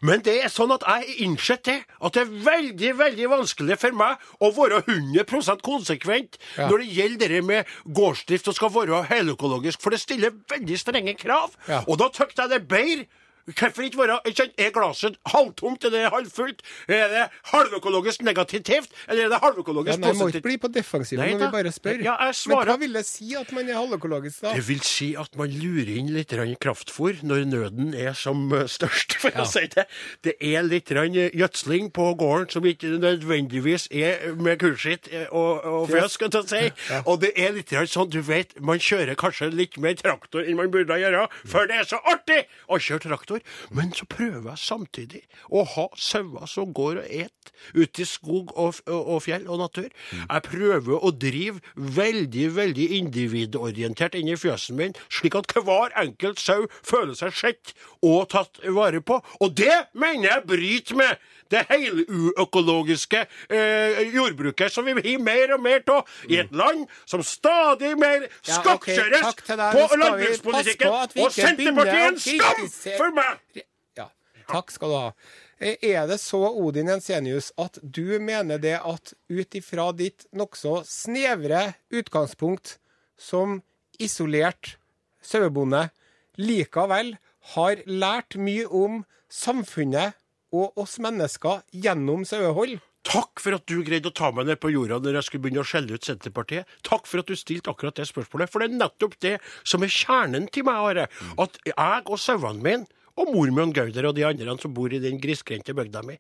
Men 0.07 0.25
det 0.25 0.39
er 0.47 0.53
sånn 0.53 0.73
at 0.75 0.85
jeg 0.87 1.05
har 1.05 1.23
innsett 1.27 1.65
det, 1.69 1.77
at 2.01 2.17
det 2.17 2.25
er 2.25 2.33
veldig, 2.47 2.93
veldig 3.03 3.31
vanskelig 3.37 3.79
for 3.83 3.97
meg 4.01 4.27
å 4.41 4.53
være 4.57 4.83
100% 4.87 5.65
konsekvent 5.67 6.41
Ja. 6.57 6.69
når 6.71 6.79
det 6.83 6.89
gjelder 6.97 7.29
det 7.37 7.43
med 7.45 7.71
gårdsdrift 7.97 8.49
og 8.49 8.55
skal 8.57 8.71
være 8.73 9.03
heløkologisk, 9.11 9.56
for 9.83 9.95
det 9.95 10.01
stiller 10.03 10.35
veldig 10.51 10.79
strenge 10.79 11.15
krav. 11.19 11.55
Ja. 11.69 11.83
Og 11.87 11.99
da 12.01 12.11
tykte 12.15 12.45
jeg 12.45 12.51
det 12.55 12.69
bedre 12.69 13.07
Hvorfor 13.47 13.87
ikke 13.87 13.99
være 13.99 14.19
Er 14.59 14.71
glasset 14.75 15.17
halvtomt, 15.27 15.85
eller 15.85 15.99
er 15.99 16.09
det 16.09 16.13
halvfullt? 16.13 16.63
Er 16.89 17.09
det 17.13 17.25
halvøkologisk 17.53 18.23
negativt, 18.27 18.91
eller 19.09 19.25
er 19.25 19.29
det 19.29 19.37
Ja, 19.37 19.43
halvøkologisk 19.47 19.99
nei, 19.99 20.09
må 20.09 20.15
ikke 20.15 20.25
positivt? 20.25 20.43
bli 20.43 20.57
på 20.59 20.69
defensiven 20.75 21.31
når 21.31 21.45
vi 21.45 21.51
bare 21.53 21.73
spør. 21.73 22.03
Ja, 22.03 22.17
jeg 22.27 22.35
Men 22.49 22.67
hva 22.67 22.77
vil 22.81 22.93
det 22.97 23.05
si 23.07 23.35
at 23.39 23.53
man 23.53 23.69
er 23.69 23.79
halvøkologisk, 23.79 24.43
da? 24.43 24.55
Det 24.57 24.65
vil 24.69 24.81
si 24.81 25.15
at 25.15 25.37
man 25.39 25.53
lurer 25.53 25.93
inn 25.97 26.11
litt 26.15 26.35
kraftfôr 26.61 27.23
når 27.23 27.45
nøden 27.47 27.95
er 27.95 28.13
som 28.19 28.53
eh, 28.53 28.67
størst, 28.67 29.19
for 29.23 29.31
å 29.39 29.47
si 29.49 29.67
det. 29.75 29.87
Det 30.27 30.35
er 30.41 30.67
litt 30.67 30.91
eh, 30.91 31.31
gjødsling 31.37 31.93
på 31.95 32.09
gården 32.19 32.51
som 32.51 32.67
ikke 32.67 32.97
nødvendigvis 32.99 33.89
er 33.91 34.35
med 34.35 34.59
kullskitt 34.63 35.11
eh, 35.13 35.27
og, 35.31 35.63
og 35.65 35.89
fjøs, 35.93 36.19
skal 36.19 36.33
jeg 36.33 36.51
si. 36.51 36.63
Og 37.11 37.21
det 37.23 37.33
er 37.39 37.55
litt 37.55 37.71
sånn, 37.91 38.11
du 38.11 38.21
vet, 38.25 38.57
man 38.61 38.81
kjører 38.83 39.15
kanskje 39.19 39.51
litt 39.53 39.77
mer 39.83 39.95
traktor 39.99 40.43
enn 40.43 40.59
man 40.59 40.71
burde 40.73 40.99
gjøre, 40.99 41.27
for 41.47 41.69
det 41.69 41.81
er 41.81 41.89
så 41.89 42.01
artig 42.09 42.43
å 42.67 42.79
kjøre 42.83 43.07
traktor. 43.07 43.36
Men 43.75 43.93
så 43.97 44.07
prøver 44.11 44.51
jeg 44.53 44.63
samtidig 44.63 45.23
å 45.51 45.65
ha 45.77 45.87
sauer 45.97 46.49
som 46.51 46.73
går 46.77 47.03
og 47.03 47.11
et 47.11 47.53
ute 47.75 48.03
i 48.03 48.09
skog 48.09 48.53
og, 48.55 48.81
og, 48.87 49.01
og 49.17 49.23
fjell 49.25 49.47
og 49.49 49.61
natur. 49.63 49.89
Jeg 50.13 50.45
prøver 50.47 50.97
å 50.97 51.13
drive 51.15 51.63
veldig, 51.77 52.47
veldig 52.57 52.89
individorientert 53.01 54.17
inn 54.19 54.31
i 54.33 54.39
fjøsen 54.39 54.79
min, 54.79 54.97
slik 55.13 55.39
at 55.39 55.55
hver 55.57 55.95
enkelt 55.99 56.43
sau 56.43 56.67
føler 56.83 57.17
seg 57.19 57.37
sett 57.37 57.75
og 58.05 58.29
tatt 58.35 58.61
vare 58.77 59.01
på. 59.01 59.21
Og 59.41 59.57
det 59.57 59.87
mener 59.97 60.31
jeg 60.31 60.47
bryter 60.51 61.01
med 61.01 61.27
det 61.53 61.63
heluøkologiske 61.71 63.23
eh, 63.51 64.01
jordbruket 64.15 64.73
som 64.73 64.87
vi 64.87 64.97
har 64.97 65.23
mer 65.23 65.55
og 65.57 65.63
mer 65.65 65.85
av 65.95 66.13
i 66.29 66.41
et 66.43 66.53
land 66.57 66.87
som 67.05 67.23
stadig 67.27 67.95
mer 67.99 68.29
skakkjøres 68.43 69.23
ja, 69.23 69.33
okay. 69.33 69.57
på 69.77 70.01
landbrukspolitikken. 70.03 70.95
på 71.15 71.27
Og 71.27 71.35
Senterpartiet 71.35 72.03
er 72.03 72.13
en 72.13 72.23
skam 72.23 72.71
for 72.99 73.17
meg! 73.17 73.65
Ja, 73.99 74.11
takk 74.51 74.73
skal 74.75 74.93
du 74.93 74.99
ha. 74.99 75.11
Eh, 75.59 75.77
Er 75.81 76.07
det 76.07 76.19
så, 76.21 76.43
Odin 76.53 76.89
Jensenius, 76.89 77.53
at 77.57 77.79
du 77.83 78.19
mener 78.21 78.59
det 78.59 78.77
at 78.77 79.15
ut 79.31 79.55
ifra 79.57 79.93
ditt 79.97 80.27
nokså 80.37 80.83
snevre 80.85 81.73
utgangspunkt 81.91 82.77
som 83.17 83.63
isolert 83.99 84.77
sauebonde, 85.25 85.89
likevel 86.37 87.17
har 87.55 87.81
lært 87.89 88.37
mye 88.37 88.67
om 88.69 89.05
samfunnet 89.33 90.17
og 90.55 90.77
oss 90.79 90.99
mennesker 91.03 91.65
gjennom 91.73 92.27
sauehold? 92.29 92.79
Takk 93.07 93.39
for 93.39 93.55
at 93.55 93.67
du 93.71 93.85
greide 93.87 94.11
å 94.11 94.15
ta 94.15 94.33
meg 94.35 94.49
ned 94.49 94.59
på 94.59 94.73
jorda 94.75 94.99
når 94.99 95.21
jeg 95.21 95.29
skulle 95.29 95.45
begynne 95.45 95.63
å 95.63 95.69
skjelle 95.69 95.95
ut 95.95 96.07
Senterpartiet. 96.07 96.67
Takk 96.87 97.07
for 97.07 97.23
at 97.23 97.31
du 97.31 97.39
stilte 97.39 97.71
akkurat 97.71 97.99
det 97.99 98.09
spørsmålet, 98.11 98.51
for 98.51 98.63
det 98.63 98.73
er 98.73 98.81
nettopp 98.81 99.15
det 99.23 99.37
som 99.63 99.87
er 99.87 99.93
kjernen 99.95 100.49
til 100.51 100.67
meg, 100.67 100.83
Are. 100.91 101.07
At 101.39 101.61
jeg 101.71 102.03
og 102.03 102.19
sauene 102.19 102.65
mine 102.65 102.91
og 103.17 103.31
mormor 103.33 103.71
Gauder 103.73 104.11
og 104.11 104.17
de 104.17 104.27
andre 104.29 104.57
som 104.61 104.75
bor 104.77 104.93
i 104.93 105.01
den 105.01 105.21
grisgrendte 105.23 105.75
bygda 105.77 106.03
mi. 106.05 106.19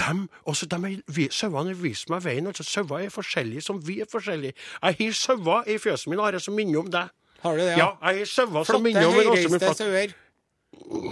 Dem, 0.00 0.24
også 0.50 0.66
dem 0.70 0.88
er, 0.88 0.96
vi, 1.06 1.28
Sauene 1.30 1.70
har 1.70 1.78
vist 1.78 2.10
meg 2.10 2.24
veien. 2.24 2.48
altså 2.50 2.66
Sauer 2.66 3.04
er 3.04 3.12
forskjellige 3.14 3.68
som 3.68 3.78
vi 3.84 4.00
er 4.02 4.10
forskjellige. 4.10 4.56
Jeg 4.82 4.98
har 4.98 5.20
sauer 5.20 5.70
i 5.70 5.78
fjøset 5.78 6.10
min 6.10 6.24
Are, 6.24 6.40
som 6.40 6.56
minner 6.58 6.82
om 6.82 6.90
deg. 6.90 7.12
Har 7.44 7.54
du 7.54 7.62
det? 7.62 7.76
Ja, 7.76 7.78
ja 7.78 8.10
jeg 8.10 8.24
har 8.24 8.32
sauer 8.32 8.64
som 8.64 8.72
Flotte, 8.72 8.82
minner 8.88 9.06
om 9.06 9.20
Åse 9.20 9.46
høyreiste 9.46 9.74
sauer. 9.78 10.16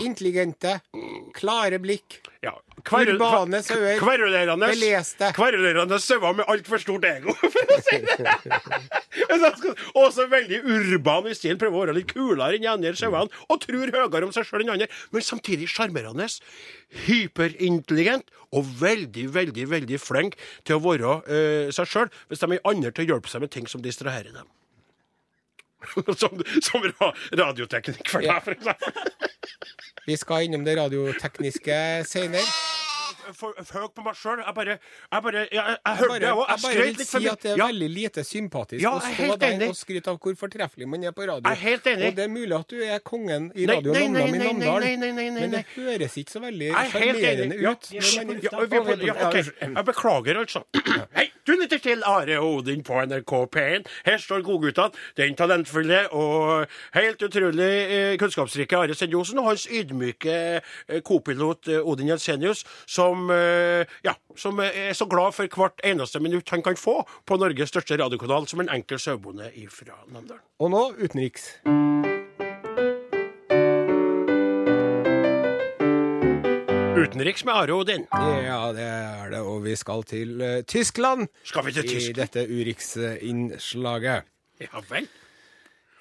Intelligente. 0.02 0.80
Klare 1.36 1.78
blikk. 1.82 2.20
Ja. 2.42 2.52
Urbane 2.82 3.60
sauer. 3.62 3.98
Beleste. 4.72 5.28
Kverulerende 5.36 5.98
sauer 6.02 6.34
med 6.34 6.48
altfor 6.50 6.80
stort 6.82 7.04
ego, 7.06 7.34
for 7.54 7.74
å 7.76 7.78
si 7.86 8.00
det. 8.02 9.74
Og 9.94 10.08
så 10.14 10.26
veldig 10.30 10.62
urban 10.66 11.28
i 11.30 11.36
stilen. 11.38 11.60
Prøver 11.60 11.78
å 11.78 11.84
være 11.84 11.96
litt 12.00 12.10
kulere 12.10 12.56
enn 12.58 12.64
de 12.64 12.70
andre 12.72 12.94
sauene. 12.98 13.30
Og 13.48 13.60
tror 13.62 13.92
høyere 13.94 14.26
om 14.26 14.34
seg 14.34 14.48
sjøl 14.48 14.64
enn 14.64 14.74
andre. 14.74 14.90
Men 15.14 15.26
samtidig 15.26 15.70
sjarmerende. 15.70 16.26
Hyperintelligent. 17.06 18.32
Og 18.52 18.66
veldig, 18.82 19.28
veldig 19.32 19.68
veldig 19.70 20.00
flink 20.02 20.34
til 20.68 20.76
å 20.76 20.82
være 20.84 21.14
eh, 21.24 21.70
seg 21.72 21.88
sjøl 21.88 22.10
hvis 22.28 22.42
de 22.42 22.50
er 22.58 22.66
andre 22.68 22.90
til 22.92 23.06
å 23.06 23.14
hjelpe 23.14 23.32
seg 23.32 23.46
med 23.46 23.54
ting 23.54 23.70
som 23.70 23.80
distraherer 23.84 24.34
dem. 24.34 24.50
som, 26.20 26.42
som 26.62 26.86
radioteknikk 27.38 28.08
for 28.10 28.24
deg, 28.24 28.42
eksempel. 28.56 29.30
Vi 30.06 30.16
skal 30.18 30.48
innom 30.48 30.64
det 30.66 30.76
radiotekniske 30.80 31.78
senere. 32.08 32.71
For, 33.38 33.54
høy 33.58 33.86
på 33.94 34.04
meg 34.06 34.16
sjøl. 34.18 34.42
Jeg 34.46 34.54
bare 34.56 34.76
Jeg, 34.78 35.22
bare, 35.26 35.42
jeg, 35.46 35.48
jeg, 35.52 35.76
Jeg 35.86 35.96
hørte 36.02 36.18
det 36.24 36.30
òg. 36.32 36.42
jeg 36.42 36.48
Jeg 36.52 36.62
bare 36.62 36.72
skrøt 36.72 36.98
vil 37.02 37.06
si 37.06 37.22
at 37.32 37.42
det 37.42 37.50
er 37.52 37.56
ja, 37.62 37.66
veldig 37.72 37.90
lite 37.96 38.24
sympatisk 38.26 38.82
Ja, 38.82 38.92
å 38.96 39.00
stå 39.02 39.36
der 39.42 39.64
og 39.68 39.76
skryte 39.78 40.12
av 40.12 40.18
hvor 40.22 40.36
fortreffelig 40.42 40.88
man 40.88 41.04
er 41.04 41.14
på 41.16 41.26
radio. 41.28 41.42
Jeg 41.46 41.52
er 41.58 41.62
helt 41.62 41.86
enig. 41.92 42.08
Og 42.12 42.16
det 42.18 42.24
er 42.24 42.32
mulig 42.32 42.56
at 42.58 42.68
du 42.74 42.82
er 42.86 42.98
kongen 43.06 43.50
i 43.54 43.66
Radio 43.70 43.92
Namdam 43.92 44.22
i 44.22 44.30
nei, 44.38 44.38
Namdal, 44.48 44.80
nei, 44.86 44.94
nei, 44.96 45.10
nei, 45.12 45.28
nei, 45.30 45.40
men 45.46 45.54
det 45.56 45.64
høres 45.76 46.16
ikke 46.22 46.34
så 46.36 46.42
veldig 46.44 46.70
Jeg 46.70 46.76
er 46.76 46.90
sjarmerende 46.92 47.60
ut. 47.62 47.92
ja, 49.02 49.28
ok. 49.28 49.38
Jeg 49.62 49.84
beklager, 49.88 50.40
altså. 50.42 50.64
Hei, 51.16 51.26
du 51.46 51.52
lytter 51.58 51.78
til 51.82 52.02
Are 52.06 52.38
og 52.40 52.58
Odin 52.62 52.82
på 52.86 52.98
NRK 53.06 53.32
P1. 53.54 53.86
Her 54.06 54.18
står 54.22 54.42
godguttene. 54.46 54.92
Den 55.18 55.34
talentfulle 55.38 56.02
og 56.16 56.66
helt 56.94 57.22
utrolig 57.22 57.70
eh, 57.92 58.14
kunnskapsrike 58.20 58.78
Are 58.78 58.94
Senjosen 58.98 59.38
og 59.42 59.50
hans 59.50 59.66
ydmyke 59.70 60.36
eh, 60.62 61.00
kopilot 61.06 61.68
eh, 61.68 61.80
Odin 61.88 62.08
Jensenius, 62.12 62.64
som, 62.86 63.21
eh, 63.30 63.86
ja, 64.04 64.14
som 64.36 64.58
er 64.64 64.92
så 64.96 65.06
glad 65.10 65.36
for 65.36 65.46
hvert 65.46 65.82
eneste 65.84 66.20
minutt 66.22 66.50
han 66.50 66.64
kan 66.64 66.78
få 66.78 67.02
på 67.26 67.38
Norges 67.40 67.72
største 67.72 67.98
radiokanal 68.00 68.48
som 68.50 68.64
en 68.64 68.72
enkel 68.72 68.98
sauebonde 68.98 69.52
fra 69.70 70.02
Namdalen. 70.08 70.42
Og 70.58 70.72
nå 70.72 70.82
utenriks. 70.98 71.58
Utenriks 77.02 77.44
med 77.44 77.52
Are 77.52 77.74
Odin. 77.74 78.04
Ja, 78.12 78.60
det 78.72 78.84
er 78.86 79.32
det, 79.32 79.40
og 79.40 79.64
vi 79.64 79.74
skal 79.76 80.04
til 80.06 80.40
eh, 80.40 80.60
Tyskland 80.62 81.26
Skal 81.44 81.66
vi 81.66 81.72
til 81.72 81.88
Tyskland? 81.88 82.08
i 82.10 82.20
dette 82.20 82.46
Urix-innslaget. 82.46 84.28
Ja 84.62 84.82
vel. 84.88 85.08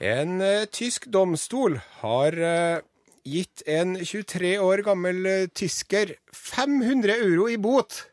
En 0.01 0.41
uh, 0.41 0.65
tysk 0.73 1.05
domstol 1.13 1.79
har 2.01 2.37
eh, 2.37 2.81
gitt 3.25 3.63
en 3.67 3.95
23 3.99 4.55
år 4.61 4.83
gammel 4.85 5.25
eh, 5.25 5.47
tysker 5.53 6.15
500 6.33 7.15
euro 7.21 7.47
i 7.49 7.57
bot. 7.61 8.07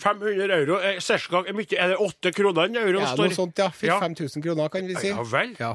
500 0.00 0.48
euro 0.56 0.78
er 0.80 1.00
cirka 1.04 1.42
er 1.44 1.90
det 1.92 1.96
åtte 2.00 2.30
kroner 2.32 2.70
en 2.70 2.76
euro 2.80 3.00
Ja, 3.02 3.10
står? 3.12 3.28
noe 3.28 3.36
sånt, 3.36 3.58
ja. 3.60 3.66
Ja. 3.84 3.98
4000-5000 4.00 4.42
kroner, 4.46 4.68
kan 4.72 4.86
vi 4.88 4.94
si. 4.96 5.08
Ja 5.12 5.22
vel. 5.28 5.56
Ja. 5.60 5.74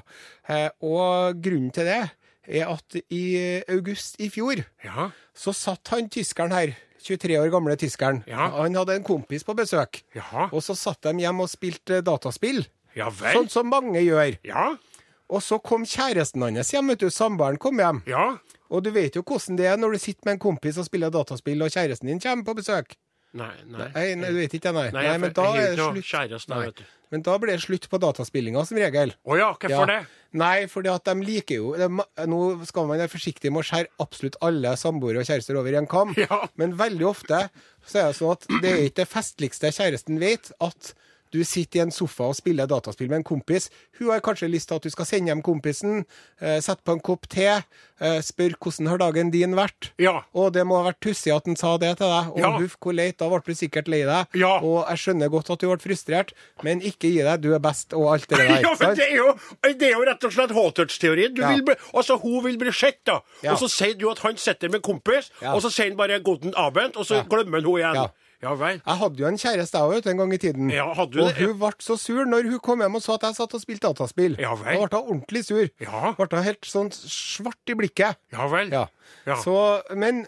Eh, 0.49 0.69
Og 0.81 1.41
grunnen 1.45 1.71
til 1.71 1.85
det 1.85 1.99
er 2.47 2.71
at 2.71 2.97
i 3.09 3.21
eh, 3.37 3.61
august 3.69 4.17
i 4.21 4.29
fjor 4.29 4.63
Ja. 4.83 5.11
så 5.35 5.53
satt 5.53 5.87
han 5.93 6.09
tyskeren 6.09 6.51
her, 6.53 6.73
23 7.05 7.37
år 7.37 7.51
gamle 7.53 7.75
tyskeren. 7.77 8.23
Ja. 8.25 8.49
Han 8.49 8.73
hadde 8.73 8.95
en 8.95 9.03
kompis 9.05 9.43
på 9.45 9.53
besøk. 9.53 10.01
Ja. 10.15 10.47
Og 10.51 10.63
så 10.65 10.73
satt 10.75 11.01
de 11.05 11.13
hjemme 11.21 11.45
og 11.45 11.49
spilte 11.49 12.01
dataspill, 12.01 12.65
Ja 12.95 13.09
vel. 13.13 13.35
sånn 13.35 13.49
som 13.49 13.69
mange 13.69 14.01
gjør. 14.01 14.39
Ja. 14.43 14.71
Og 15.29 15.41
så 15.41 15.59
kom 15.61 15.85
kjæresten 15.85 16.41
hans 16.41 16.71
hjem, 16.73 16.87
vet 16.89 16.99
du. 16.99 17.09
Samboeren 17.09 17.57
kom 17.61 17.77
hjem. 17.77 18.01
Ja. 18.09 18.37
Og 18.73 18.83
du 18.85 18.91
vet 18.95 19.15
jo 19.17 19.21
hvordan 19.25 19.57
det 19.59 19.67
er 19.69 19.77
når 19.77 19.95
du 19.97 20.01
sitter 20.01 20.25
med 20.29 20.37
en 20.37 20.43
kompis 20.47 20.77
og 20.81 20.87
spiller 20.87 21.13
dataspill, 21.13 21.61
og 21.61 21.73
kjæresten 21.73 22.09
din 22.09 22.19
kommer 22.23 22.47
på 22.47 22.57
besøk. 22.61 22.95
Nei, 23.35 23.51
nei. 23.67 23.89
Nei, 23.91 24.03
nei 24.15 24.29
du 24.31 24.37
vet 24.39 24.53
ikke 24.55 24.71
nei. 24.71 24.85
Nei, 24.95 25.01
nei 25.09 25.15
men 25.19 25.33
da 25.35 25.45
er 25.59 25.73
det 25.75 25.81
slutt. 25.83 26.07
Kjæresten, 26.07 26.53
Nei. 26.55 26.67
vet 26.69 26.77
du. 26.79 26.85
Men 27.11 27.23
da 27.27 27.33
blir 27.39 27.51
det 27.53 27.63
slutt 27.65 27.87
på 27.91 27.99
dataspillinga, 28.01 28.63
som 28.65 28.79
regel. 28.79 29.11
Å 29.27 29.35
ja, 29.37 29.49
hvorfor 29.59 29.89
det? 29.91 29.97
Nei, 30.35 30.65
fordi 30.71 30.89
at 30.91 31.05
de 31.07 31.13
liker 31.23 31.59
jo 31.61 31.73
de, 31.79 31.87
Nå 32.27 32.39
skal 32.67 32.87
man 32.89 32.99
være 32.99 33.11
forsiktig 33.11 33.51
med 33.53 33.61
å 33.61 33.67
skjære 33.67 33.91
absolutt 34.03 34.39
alle 34.43 34.73
samboere 34.79 35.21
og 35.21 35.27
kjærester 35.29 35.59
over 35.59 35.75
i 35.75 35.79
en 35.79 35.87
kam, 35.91 36.15
Ja. 36.19 36.41
men 36.59 36.73
veldig 36.79 37.07
ofte 37.11 37.45
så 37.85 38.01
er 38.01 38.09
det 38.09 38.17
sånn 38.17 38.33
at 38.33 38.47
det 38.63 38.71
er 38.71 38.83
ikke 38.87 39.01
det 39.03 39.09
festligste 39.11 39.71
kjæresten 39.75 40.19
vet, 40.19 40.49
at 40.63 40.93
du 41.35 41.43
sitter 41.47 41.79
i 41.79 41.83
en 41.85 41.91
sofa 41.93 42.29
og 42.31 42.37
spiller 42.37 42.67
dataspill 42.71 43.09
med 43.11 43.21
en 43.21 43.27
kompis. 43.27 43.69
Hun 43.99 44.09
har 44.13 44.23
kanskje 44.25 44.47
lyst 44.49 44.69
til 44.71 44.79
at 44.79 44.85
du 44.87 44.89
skal 44.93 45.05
sende 45.09 45.31
hjem 45.33 45.41
kompisen, 45.45 46.05
eh, 46.41 46.59
sette 46.63 46.81
på 46.87 46.95
en 46.95 47.01
kopp 47.03 47.27
te, 47.31 47.45
eh, 47.99 48.19
spør 48.23 48.55
hvordan 48.57 48.87
har 48.91 48.97
dagen 49.03 49.31
din 49.33 49.55
vært. 49.57 49.91
Ja. 50.01 50.21
Og 50.33 50.53
det 50.55 50.63
må 50.65 50.79
ha 50.81 50.89
vært 50.91 51.01
tussig 51.03 51.33
at 51.35 51.45
han 51.49 51.55
sa 51.59 51.75
det 51.81 51.97
til 51.99 52.07
deg. 52.07 52.31
Og 52.33 52.39
Ja. 52.39 52.51
huff, 52.59 52.77
hvor 52.79 52.95
leit, 52.95 53.17
da 53.19 53.29
ble 53.29 53.41
du 53.45 53.53
sikkert 53.53 53.87
lei 53.91 54.03
deg. 54.07 54.27
Ja. 54.33 54.59
Og 54.59 54.87
jeg 54.89 54.97
skjønner 55.03 55.29
godt 55.29 55.49
at 55.51 55.59
du 55.59 55.67
ble 55.67 55.77
frustrert, 55.77 56.31
men 56.63 56.79
ikke 56.81 57.11
gi 57.11 57.21
deg, 57.23 57.41
du 57.41 57.53
er 57.53 57.59
best, 57.59 57.93
og 57.93 58.13
alt 58.13 58.27
det 58.29 58.37
der. 58.37 58.61
Ja, 58.61 58.75
men 58.79 58.95
det 58.95 59.05
er, 59.11 59.15
jo, 59.15 59.33
det 59.63 59.81
er 59.83 59.93
jo 59.99 60.05
rett 60.05 60.23
og 60.23 60.31
slett 60.31 60.51
Hawthorne-teorien. 60.51 61.35
Ja. 61.37 61.75
Altså, 61.93 62.17
Hun 62.21 62.43
vil 62.43 62.57
bli 62.57 62.71
sett, 62.71 63.03
da. 63.05 63.19
Ja. 63.43 63.53
Og 63.53 63.59
så 63.59 63.67
sier 63.69 63.93
du 63.97 64.09
at 64.09 64.19
han 64.19 64.37
sitter 64.37 64.69
med 64.69 64.81
kompis, 64.81 65.29
Ja. 65.41 65.53
og 65.53 65.61
så 65.61 65.69
sier 65.71 65.89
han 65.89 65.97
bare 65.97 66.19
'Guten 66.19 66.53
Abend', 66.55 66.95
og 66.97 67.05
så 67.05 67.23
glemmer 67.27 67.61
han 67.61 67.65
henne 67.65 67.93
igjen. 67.93 68.09
Ja. 68.43 68.53
Vel. 68.59 68.81
Jeg 68.85 68.97
hadde 69.01 69.21
jo 69.23 69.27
en 69.27 69.37
kjæreste 69.41 69.79
jeg 69.79 69.99
òg, 70.03 70.07
en 70.11 70.17
gang 70.21 70.33
i 70.33 70.37
tiden. 70.41 70.69
Ja, 70.73 70.85
hadde 70.93 71.11
du 71.15 71.21
og 71.23 71.31
det? 71.33 71.45
hun 71.47 71.57
ble 71.59 71.71
så 71.79 71.97
sur 71.97 72.25
når 72.25 72.49
hun 72.51 72.59
kom 72.59 72.83
hjem 72.83 72.95
og 72.99 73.01
sa 73.05 73.15
at 73.15 73.23
jeg 73.29 73.35
satt 73.39 73.53
og 73.57 73.61
spilte 73.63 73.87
dataspill. 73.87 74.35
Ja 74.41 74.53
vel. 74.59 74.75
Da 74.75 74.87
ble 74.87 75.01
hun 75.01 75.11
ordentlig 75.15 75.45
sur. 75.47 75.65
Ja. 75.81 76.13
Ble 76.19 76.43
helt 76.45 76.65
sånn 76.69 76.91
svart 76.93 77.73
i 77.73 77.77
blikket. 77.79 78.19
Ja 78.35 78.47
vel. 78.51 78.69
Ja. 78.75 78.87
Ja. 79.25 79.39
Så, 79.41 79.55
men 79.95 80.25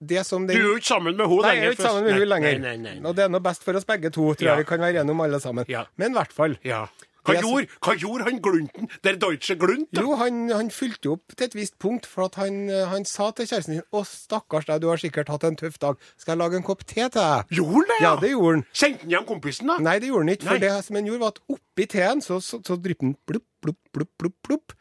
det 0.00 0.22
som 0.24 0.46
Du 0.48 0.54
er 0.54 0.62
jo 0.62 0.76
ikke 0.78 0.88
sammen 0.94 1.12
med 1.18 1.26
henne 1.28 1.42
Nei, 1.44 1.56
jeg 1.58 1.66
er 1.66 1.74
ikke 1.76 1.84
sammen 1.84 2.04
med 2.06 2.14
Nei, 2.14 2.20
hun 2.22 2.28
lenger. 2.32 2.58
Nei, 2.62 2.76
nei, 2.80 2.94
nei. 2.96 3.08
Og 3.10 3.16
det 3.18 3.26
er 3.26 3.32
noe 3.34 3.44
best 3.44 3.66
for 3.66 3.76
oss 3.76 3.84
begge 3.84 4.08
to, 4.08 4.30
tror 4.32 4.46
Ja. 4.46 4.54
jeg 4.54 4.64
vi 4.64 4.68
kan 4.70 4.80
være 4.80 5.02
enige 5.02 5.12
om 5.12 5.20
alle 5.20 5.40
sammen. 5.44 5.68
Ja. 5.68 5.82
Men 6.00 6.14
i 6.14 6.16
hvert 6.16 6.32
fall. 6.32 6.56
Ja. 6.64 6.86
Hva, 7.26 7.34
gjorde, 7.36 7.66
hva 7.84 7.94
gjorde 8.00 8.24
han 8.28 8.38
Glunten? 8.42 8.88
Der 9.04 9.18
Deutsche 9.20 9.56
Glunt? 9.60 9.88
da? 9.92 10.02
Jo, 10.06 10.14
han, 10.20 10.38
han 10.54 10.70
fylte 10.72 11.10
jo 11.10 11.16
opp 11.18 11.34
til 11.36 11.46
et 11.50 11.56
visst 11.58 11.76
punkt, 11.82 12.06
for 12.08 12.24
at 12.30 12.38
han, 12.40 12.62
han 12.92 13.04
sa 13.08 13.30
til 13.36 13.48
kjæresten 13.50 13.76
sin 13.76 13.84
Å, 13.92 14.02
stakkars 14.08 14.68
deg, 14.70 14.80
du 14.82 14.88
har 14.88 15.02
sikkert 15.02 15.28
hatt 15.32 15.44
en 15.48 15.58
tøff 15.60 15.76
dag. 15.82 16.00
Skal 16.16 16.34
jeg 16.36 16.40
lage 16.42 16.60
en 16.60 16.66
kopp 16.66 16.86
te 16.86 17.00
til 17.02 17.16
deg? 17.18 17.52
Gjorde 17.60 17.76
han 17.82 17.90
det, 17.92 17.98
Ja, 18.06 18.12
det 18.24 18.32
gjorde 18.32 18.54
han. 18.56 18.64
Sendte 18.72 19.04
han 19.04 19.14
hjem 19.16 19.26
kompisen, 19.28 19.72
da? 19.72 19.78
Nei, 19.84 19.96
det 20.00 20.08
gjorde 20.12 20.24
han 20.26 20.34
ikke. 20.36 20.48
For 20.48 20.56
Nei. 20.56 20.64
det 20.66 20.84
som 20.88 21.00
han 21.00 21.10
gjorde, 21.10 21.22
var 21.26 21.34
at 21.36 21.42
oppi 21.56 21.88
teen 21.96 22.24
så, 22.24 22.40
så, 22.44 22.60
så 22.64 22.78
dryppet 22.80 23.06
han 23.10 23.16
blupp, 23.28 23.46
blupp, 23.64 23.80
blupp, 23.92 24.12
blupp, 24.20 24.38
blupp. 24.48 24.76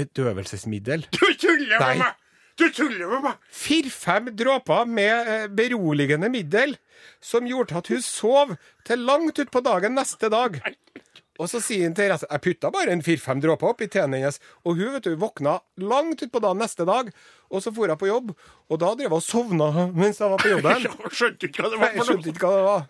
Bedøvelsesmiddel. 0.00 1.06
Du 1.14 1.26
tuller 1.38 1.78
Nei. 1.78 1.94
med 1.94 2.02
meg! 2.04 2.18
Du 2.60 2.66
tuller 2.76 3.08
med 3.14 3.22
meg! 3.24 3.38
Fire-fem 3.56 4.30
dråper 4.36 4.88
med 4.90 5.30
eh, 5.32 5.46
beroligende 5.56 6.28
middel 6.32 6.74
som 7.24 7.46
gjorde 7.48 7.78
at 7.80 7.88
hun 7.92 8.02
sov 8.04 8.54
til 8.86 9.04
langt 9.08 9.38
utpå 9.40 9.62
dagen 9.64 9.96
neste 9.96 10.28
dag. 10.32 10.58
Og 11.40 11.48
så 11.48 11.60
sier 11.64 11.86
han 11.88 11.94
til 11.96 12.10
resten 12.12 12.28
Jeg 12.28 12.42
putta 12.44 12.70
bare 12.74 12.92
en 12.92 13.02
fire-fem 13.04 13.40
dråper 13.40 13.70
oppi 13.72 13.88
teen 13.88 14.12
hennes. 14.16 14.36
Og 14.66 14.76
hun 14.76 14.92
vet 14.96 15.06
du, 15.08 15.14
våkna 15.20 15.56
langt 15.80 16.20
utpå 16.26 16.42
dagen 16.44 16.60
neste 16.60 16.84
dag, 16.88 17.08
og 17.48 17.64
så 17.64 17.72
for 17.72 17.88
hun 17.88 18.00
på 18.00 18.10
jobb. 18.10 18.34
Og 18.68 18.76
da 18.82 18.92
drev 18.98 19.08
hun 19.14 19.20
og 19.22 19.24
sovna 19.24 19.68
mens 19.96 20.20
jeg 20.20 20.28
var 20.34 20.44
på 20.44 20.52
jobben. 20.52 20.86
Jeg 21.10 21.16
skjønte 21.16 21.48
ikke 21.48 21.64
hva 21.64 21.72
det 21.72 21.80
var 21.80 21.96
Jeg 21.96 22.08
skjønte 22.10 22.28
ikke 22.34 22.44
hva 22.46 22.54
det 22.58 22.64
var. 22.68 22.82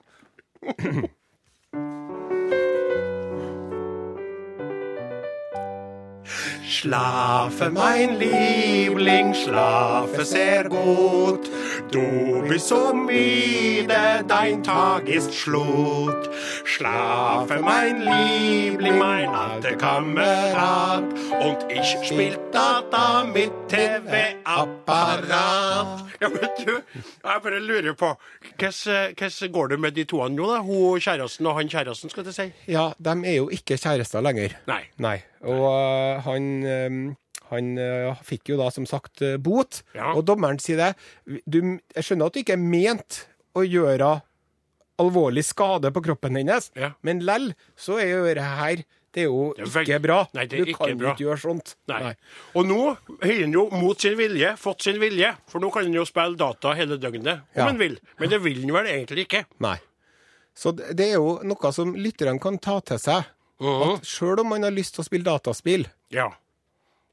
Schlafe, 6.70 7.68
mein 7.68 8.20
Liebling, 8.20 9.34
schlafe 9.34 10.24
sehr 10.24 10.68
gut. 10.68 11.50
Du 11.90 12.44
bist 12.48 12.68
so 12.68 12.94
müde, 12.94 14.24
dein 14.28 14.62
Tag 14.62 15.08
ist 15.08 15.34
Schlut. 15.34 16.30
Schlafe, 16.64 17.58
mein 17.58 18.02
Liebling, 18.02 18.98
mein 18.98 19.28
alter 19.30 19.74
Kamerad. 19.74 21.02
Und 21.40 21.58
ich 21.68 21.96
spiel 22.06 22.38
Data 22.52 23.24
mit 23.24 23.50
TV-apparat. 23.66 25.30
Ja, 26.20 26.28
vet 26.28 26.66
du, 26.66 26.72
jeg 27.24 27.42
bare 27.42 27.58
lurer 27.58 27.94
på 27.96 28.16
hvordan 28.60 29.52
går 29.52 29.68
det 29.68 29.80
med 29.80 29.92
de 29.96 30.04
to 30.04 30.28
nå, 30.28 30.46
da? 30.52 30.60
Hun 30.60 31.00
kjæresten 31.00 31.46
og 31.46 31.56
han 31.56 31.68
kjæresten, 31.68 32.10
skal 32.10 32.24
jeg 32.24 32.34
si? 32.34 32.52
Ja, 32.68 32.90
de 32.98 33.14
er 33.24 33.36
jo 33.36 33.48
ikke 33.48 33.78
kjærester 33.80 34.20
lenger. 34.20 34.56
Nei. 34.68 34.82
Nei. 34.98 35.16
Og 35.40 35.64
uh, 35.64 36.20
han, 36.24 36.59
øh, 36.64 37.14
han 37.50 37.78
øh, 37.78 38.14
fikk 38.22 38.48
jo 38.52 38.56
da 38.60 38.70
som 38.70 38.86
sagt 38.86 39.22
øh, 39.22 39.38
bot, 39.42 39.82
Ja. 39.94 40.12
og 40.14 40.24
dommeren 40.26 40.58
sier 40.62 40.76
det. 40.76 41.42
Du, 41.46 41.60
jeg 41.96 42.04
skjønner 42.04 42.26
at 42.26 42.34
du 42.34 42.38
ikke 42.44 42.52
er 42.58 42.62
ment 42.62 43.26
å 43.58 43.64
gjøre 43.66 44.20
alvorlig 45.00 45.44
skade 45.48 45.90
på 45.92 46.02
kroppen 46.04 46.36
hennes, 46.36 46.70
Ja. 46.76 46.92
men 47.02 47.20
lell 47.24 47.54
så 47.76 47.98
er 48.00 48.10
jo 48.12 48.24
det 48.34 48.42
her 48.44 48.82
det 49.12 49.22
er 49.24 49.26
jo 49.26 49.54
Det 49.56 49.64
er 49.74 49.80
ikke 49.82 50.02
bra. 50.04 50.18
Nei, 50.34 50.44
det 50.46 50.60
er 50.60 50.64
du 50.64 50.70
ikke 50.70 50.86
kan 50.86 50.98
bra. 51.00 51.10
ikke 51.16 51.24
gjøre 51.24 51.40
sånt. 51.42 51.72
Nei. 51.88 52.14
Og 52.54 52.64
nå 52.68 52.76
har 53.24 53.32
han 53.40 53.52
jo 53.56 53.64
mot 53.72 53.98
sin 54.00 54.14
vilje 54.16 54.52
fått 54.56 54.82
sin 54.86 55.00
vilje, 55.02 55.32
for 55.48 55.58
nå 55.58 55.72
kan 55.74 55.82
han 55.82 55.92
jo 55.96 56.04
spille 56.06 56.36
data 56.38 56.74
hele 56.78 56.96
døgnet 56.96 57.40
om 57.40 57.56
Ja. 57.56 57.64
han 57.66 57.78
vil. 57.78 57.98
Men 58.20 58.28
det 58.30 58.38
vil 58.44 58.60
han 58.60 58.70
vel 58.72 58.86
egentlig 58.86 59.26
ikke. 59.26 59.46
Nei. 59.58 59.78
Så 60.54 60.70
det 60.76 60.94
det 60.96 61.08
er 61.08 61.14
jo 61.18 61.40
noe 61.42 61.72
som 61.72 61.92
lytterne 61.96 62.38
kan 62.40 62.58
ta 62.58 62.78
til 62.80 62.98
seg. 62.98 63.24
Mhm. 63.60 63.94
At 63.96 64.02
sjøl 64.06 64.38
om 64.40 64.46
man 64.48 64.62
har 64.62 64.70
lyst 64.70 64.94
til 64.94 65.02
å 65.02 65.06
spille 65.08 65.24
dataspill, 65.24 65.86
Ja. 66.10 66.30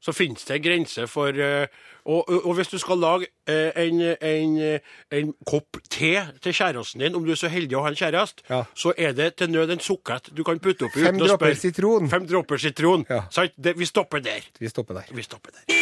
Så 0.00 0.12
finnes 0.14 0.44
det 0.46 0.60
grenser 0.62 1.06
for 1.10 1.34
eh, 1.34 1.66
og, 2.06 2.28
og, 2.30 2.46
og 2.46 2.54
hvis 2.54 2.68
du 2.70 2.78
skal 2.78 3.00
lage 3.02 3.26
eh, 3.50 3.72
en, 3.82 4.00
en, 4.22 4.52
eh, 4.62 4.78
en 5.18 5.32
kopp 5.46 5.76
te 5.90 6.12
til 6.40 6.52
kjæresten 6.54 7.02
din, 7.02 7.14
om 7.18 7.24
du 7.26 7.32
er 7.34 7.40
så 7.40 7.50
heldig 7.50 7.76
å 7.76 7.82
ha 7.82 7.90
en 7.90 7.98
kjæreste, 7.98 8.42
Ja. 8.48 8.62
så 8.78 8.92
er 8.96 9.12
det 9.18 9.34
til 9.36 9.50
nød 9.50 9.70
en 9.74 9.82
sukkert 9.82 10.30
du 10.36 10.44
kan 10.46 10.58
putte 10.62 10.86
oppi 10.86 11.02
uten 11.02 11.18
å 11.20 11.26
dråper 11.26 11.50
spørre. 11.50 11.60
sitron. 11.64 12.08
Fem 12.08 12.26
dråper 12.30 12.56
sitron. 12.62 13.04
Ja. 13.10 13.24
Sant? 13.34 13.52
Det, 13.58 13.74
vi 13.78 13.84
stopper 13.90 14.20
der. 14.24 14.46
vi 14.60 14.68
stopper 14.70 14.94
der. 15.02 15.10
Vi 15.12 15.22
stopper 15.26 15.50
der. 15.58 15.74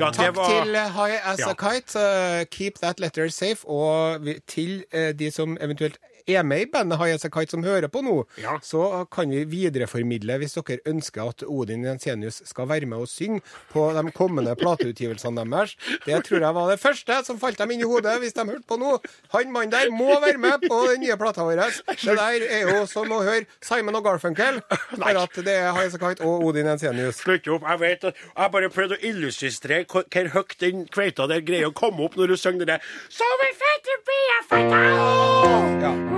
Ja, 0.00 0.08
Takk 0.10 0.34
var 0.36 0.48
til 0.50 0.74
eh, 0.74 0.88
High 0.94 1.20
As 1.32 1.38
Ja. 1.38 1.50
a 1.50 1.54
Kite. 1.54 1.98
Uh, 1.98 2.44
keep 2.50 2.78
that 2.82 3.00
letter 3.00 3.28
safe. 3.28 3.62
Og 3.68 4.24
vi, 4.24 4.38
til 4.46 4.84
uh, 4.94 5.10
de 5.18 5.30
som 5.30 5.56
eventuelt 5.60 5.98
er 6.26 6.42
med 6.42 6.60
i 6.62 6.66
bandet 6.72 6.98
High 6.98 7.14
As 7.14 7.24
a 7.24 7.28
Kite, 7.28 7.50
som 7.52 7.62
hører 7.64 7.88
på 7.92 8.00
nå, 8.02 8.24
Ja. 8.40 8.58
så 8.62 9.04
kan 9.12 9.28
vi 9.30 9.44
videreformidle 9.44 10.38
hvis 10.40 10.54
dere 10.56 10.78
ønsker 10.88 11.28
at 11.28 11.42
Odin 11.46 11.84
Jensenius 11.84 12.42
skal 12.48 12.68
være 12.68 12.86
med 12.86 12.98
og 13.04 13.08
synge 13.08 13.42
på 13.72 13.92
de 13.92 14.10
kommende 14.16 14.54
plateutgivelsene 14.56 15.44
deres. 15.44 15.76
Det 16.06 16.22
tror 16.24 16.40
jeg 16.40 16.54
var 16.54 16.70
det 16.70 16.80
første 16.80 17.18
som 17.26 17.38
falt 17.38 17.58
dem 17.58 17.70
inn 17.74 17.80
i 17.84 17.88
hodet 17.88 18.18
hvis 18.22 18.32
de 18.32 18.44
hørte 18.48 18.64
på 18.68 18.78
nå. 18.80 18.94
Han 19.34 19.52
mannen 19.52 19.70
der 19.72 19.90
må 19.92 20.18
være 20.20 20.38
med 20.38 20.64
på 20.68 20.80
den 20.90 21.00
nye 21.04 21.16
plata 21.20 21.44
vår. 21.44 21.60
Det 21.86 22.16
der 22.16 22.46
er 22.48 22.72
jo 22.72 22.86
som 22.86 23.10
å 23.12 23.20
høre 23.22 23.44
Simon 23.60 23.94
og 24.00 24.04
Garfunkel, 24.04 24.62
for 24.96 25.20
at 25.24 25.34
det 25.44 25.54
er 25.58 25.72
High 25.72 25.86
As 25.90 25.94
a 25.94 25.98
Kite 25.98 26.24
og 26.24 26.44
Odin 26.48 26.66
Jensenius. 26.72 27.20
Slutt 27.20 27.48
opp. 27.48 27.62
Jeg 27.68 27.80
vet 27.80 28.04
at 28.04 28.14
jeg 28.36 28.50
bare 28.56 28.70
prøvde 28.70 28.96
å 28.98 29.04
illustrere 29.10 29.84
hvor 29.90 30.04
høyt 30.34 30.56
den 30.60 30.86
kveita 30.88 31.28
der 31.28 31.40
greier 31.44 31.68
å 31.68 31.76
komme 31.76 32.04
opp 32.08 32.16
når 32.16 32.32
du 32.34 32.36
synger 32.40 32.64
det 32.64 32.72
der. 32.76 32.90
Så 33.12 33.28
vi 33.42 33.52
fetter 33.60 34.02
blir 34.08 34.42
fetta! 34.48 34.84
Ja. 35.84 36.13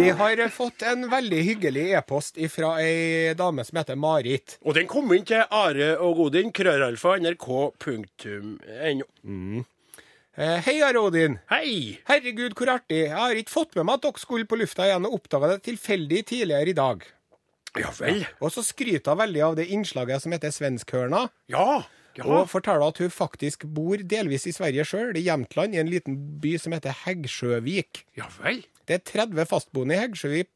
Vi 0.00 0.10
har 0.10 0.48
fått 0.48 0.82
en 0.82 1.04
veldig 1.10 1.42
hyggelig 1.44 1.84
e-post 1.94 2.38
fra 2.50 2.70
ei 2.82 3.34
dame 3.38 3.62
som 3.64 3.78
heter 3.78 3.98
Marit. 4.00 4.56
Og 4.64 4.74
den 4.74 4.88
kom 4.90 5.12
inn 5.14 5.26
til 5.28 5.44
Are 5.44 5.90
og 6.02 6.18
Odin, 6.24 6.50
krøralfa, 6.56 7.14
nrk.no. 7.20 9.06
Mm. 9.22 9.62
Hei, 10.66 10.76
Are 10.86 11.02
Odin. 11.04 11.38
Hei! 11.52 12.00
Herregud, 12.08 12.56
hvor 12.58 12.72
artig. 12.74 13.04
Jeg 13.04 13.14
har 13.14 13.38
ikke 13.38 13.54
fått 13.54 13.76
med 13.78 13.86
meg 13.86 14.00
at 14.00 14.08
dere 14.08 14.22
skulle 14.24 14.48
på 14.50 14.58
lufta 14.58 14.88
igjen, 14.88 15.06
og 15.06 15.20
oppdaga 15.20 15.52
det 15.52 15.60
tilfeldig 15.68 16.24
tidligere 16.32 16.72
i 16.72 16.76
dag. 16.80 17.06
Ja 17.78 17.92
vel. 18.00 18.24
Og 18.42 18.50
så 18.50 18.64
skryter 18.66 19.14
hun 19.14 19.20
veldig 19.22 19.42
av 19.46 19.56
det 19.60 19.68
innslaget 19.70 20.24
som 20.24 20.34
heter 20.34 20.50
Svenskhørna, 20.54 21.28
Ja. 21.52 21.82
Og 22.24 22.48
forteller 22.50 22.88
at 22.88 22.98
hun 22.98 23.10
faktisk 23.10 23.64
bor 23.66 23.96
delvis 23.96 24.46
i 24.46 24.52
Sverige 24.52 24.84
sjøl, 24.84 25.16
i 25.16 25.22
Jämtland, 25.28 25.74
i 25.74 25.78
en 25.78 25.90
liten 25.90 26.16
by 26.40 26.56
som 26.58 26.72
heter 26.72 26.96
Heggsjøvik. 27.04 28.04
Ja 28.18 28.26
vel. 28.42 28.64
Det 28.88 28.94
er 28.98 29.04
30 29.26 29.46
fastboende 29.46 29.94
i 29.94 30.00
Heggsjøvik, 30.02 30.48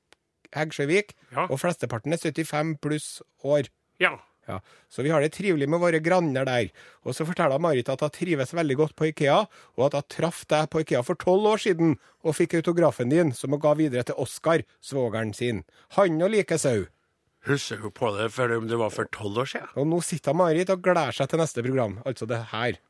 Heggsjøvik 0.55 1.15
Ja. 1.35 1.47
og 1.51 1.59
flesteparten 1.61 2.13
er 2.13 2.17
75 2.19 2.77
pluss 2.81 3.23
år. 3.45 3.69
Ja. 4.01 4.17
Ja, 4.47 4.59
Så 4.93 5.03
vi 5.03 5.09
har 5.09 5.21
det 5.23 5.33
trivelig 5.33 5.67
med 5.71 5.81
våre 5.81 6.01
granner 6.05 6.45
der. 6.45 6.69
Og 7.03 7.15
så 7.15 7.25
forteller 7.25 7.59
Marit 7.59 7.89
at 7.89 8.01
hun 8.01 8.11
trives 8.11 8.53
veldig 8.53 8.77
godt 8.77 8.95
på 8.95 9.07
Ikea, 9.09 9.47
og 9.79 9.87
at 9.87 9.95
hun 9.95 10.03
traff 10.11 10.45
deg 10.47 10.69
på 10.69 10.81
Ikea 10.85 11.01
for 11.03 11.15
tolv 11.15 11.47
år 11.47 11.57
siden 11.63 11.95
og 12.23 12.35
fikk 12.37 12.53
autografen 12.61 13.09
din, 13.09 13.33
som 13.33 13.51
hun 13.57 13.61
ga 13.61 13.73
videre 13.73 14.03
til 14.05 14.15
Oskar, 14.21 14.61
svogeren 14.83 15.33
sin. 15.33 15.65
Han 15.97 16.21
og 16.21 16.29
likesau. 16.31 16.85
Husker 17.45 17.83
du 17.83 17.91
på 17.93 18.09
det 18.17 18.31
for 18.33 18.49
det 18.49 18.81
var 18.81 18.93
for 18.95 19.09
tolv 19.13 19.45
år 19.45 19.53
siden? 19.53 19.71
Og 19.77 19.89
nå 19.91 20.01
sitter 20.05 20.37
Marit 20.37 20.73
og 20.73 20.83
gleder 20.85 21.13
seg 21.13 21.29
til 21.29 21.43
neste 21.43 21.65
program, 21.65 21.99
altså 22.09 22.29
det 22.31 22.41
her. 22.55 22.81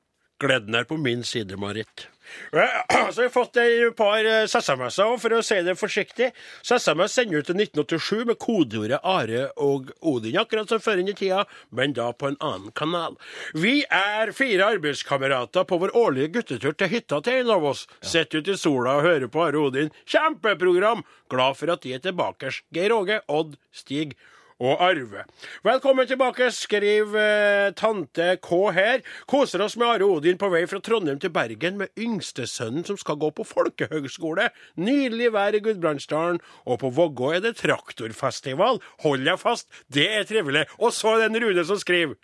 Gleden 0.43 0.75
er 0.75 0.87
på 0.87 0.97
min 0.99 1.23
side, 1.27 1.57
Marit. 1.57 2.09
Så 2.51 2.62
Så 3.14 3.21
har 3.21 3.27
jeg 3.27 3.33
fått 3.35 3.59
et 3.61 3.97
par 3.97 4.25
eh, 4.27 4.47
SMS-er, 4.49 5.11
og 5.12 5.21
for 5.23 5.37
å 5.37 5.43
si 5.45 5.59
det 5.62 5.75
forsiktig. 5.79 6.31
Så 6.64 6.79
SMS 6.81 7.14
sender 7.19 7.43
ut 7.43 7.49
til 7.51 7.59
1987 7.61 8.25
med 8.31 8.38
kodeordet 8.43 8.99
Are 9.05 9.45
og 9.62 9.93
Odin, 10.01 10.38
akkurat 10.40 10.71
som 10.73 10.83
før 10.83 11.03
inn 11.03 11.12
i 11.12 11.17
tida, 11.19 11.45
men 11.71 11.95
da 11.95 12.09
på 12.17 12.31
en 12.31 12.38
annen 12.40 12.75
kanal. 12.75 13.19
Vi 13.55 13.77
er 13.93 14.35
fire 14.35 14.73
arbeidskamerater 14.75 15.69
på 15.69 15.79
vår 15.85 15.95
årlige 16.01 16.33
guttetur 16.38 16.75
til 16.75 16.93
hytta 16.97 17.21
til 17.23 17.45
en 17.45 17.55
av 17.59 17.71
oss. 17.71 17.87
Sitter 18.03 18.43
ute 18.43 18.57
i 18.57 18.61
sola 18.61 18.99
og 18.99 19.07
hører 19.07 19.31
på 19.31 19.45
Are 19.45 19.61
og 19.61 19.71
Odin. 19.73 19.95
Kjempeprogram! 20.09 21.05
Glad 21.31 21.61
for 21.61 21.77
at 21.77 21.85
de 21.85 21.95
er 21.97 22.03
tilbake. 22.05 22.51
Geir 22.75 22.97
Åge, 22.97 23.21
Odd, 23.29 23.59
Stig 23.75 24.17
og 24.62 24.83
Arve. 24.83 25.25
Velkommen 25.64 26.07
tilbake, 26.07 26.51
skriver 26.55 27.17
eh, 27.21 27.73
tante 27.75 28.37
K 28.43 28.59
her. 28.77 29.03
Koser 29.31 29.64
oss 29.64 29.77
med 29.81 29.88
Are 29.88 30.07
Odin 30.07 30.38
på 30.38 30.51
vei 30.53 30.62
fra 30.71 30.79
Trondheim 30.85 31.19
til 31.23 31.33
Bergen 31.35 31.81
med 31.81 31.90
yngstesønnen 31.99 32.87
som 32.87 32.99
skal 33.01 33.19
gå 33.21 33.33
på 33.35 33.47
folkehøgskole. 33.49 34.51
Nydelig 34.77 35.33
vær 35.35 35.59
i 35.59 35.62
Gudbrandsdalen, 35.64 36.38
og 36.64 36.79
på 36.85 36.93
Vågå 36.95 37.33
er 37.35 37.43
det 37.45 37.57
traktorfestival. 37.62 38.81
Hold 39.03 39.27
deg 39.27 39.43
fast, 39.43 39.67
det 39.93 40.07
er 40.21 40.29
trivelig. 40.29 40.69
Og 40.79 40.95
så 40.95 41.17
er 41.17 41.25
det 41.25 41.33
en 41.33 41.43
Rune 41.45 41.67
som 41.67 41.81
skriver. 41.81 42.14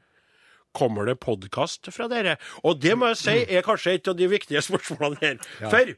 Kommer 0.77 1.09
det 1.09 1.19
podkast 1.19 1.90
fra 1.90 2.07
dere? 2.07 2.37
Og 2.62 2.79
det 2.79 2.95
må 2.95 3.11
jeg 3.11 3.19
si 3.19 3.38
er 3.43 3.66
kanskje 3.66 3.97
et 3.97 4.11
av 4.12 4.14
de 4.14 4.31
viktige 4.31 4.62
spørsmålene 4.69 5.19
her. 5.25 5.43
For 5.66 5.97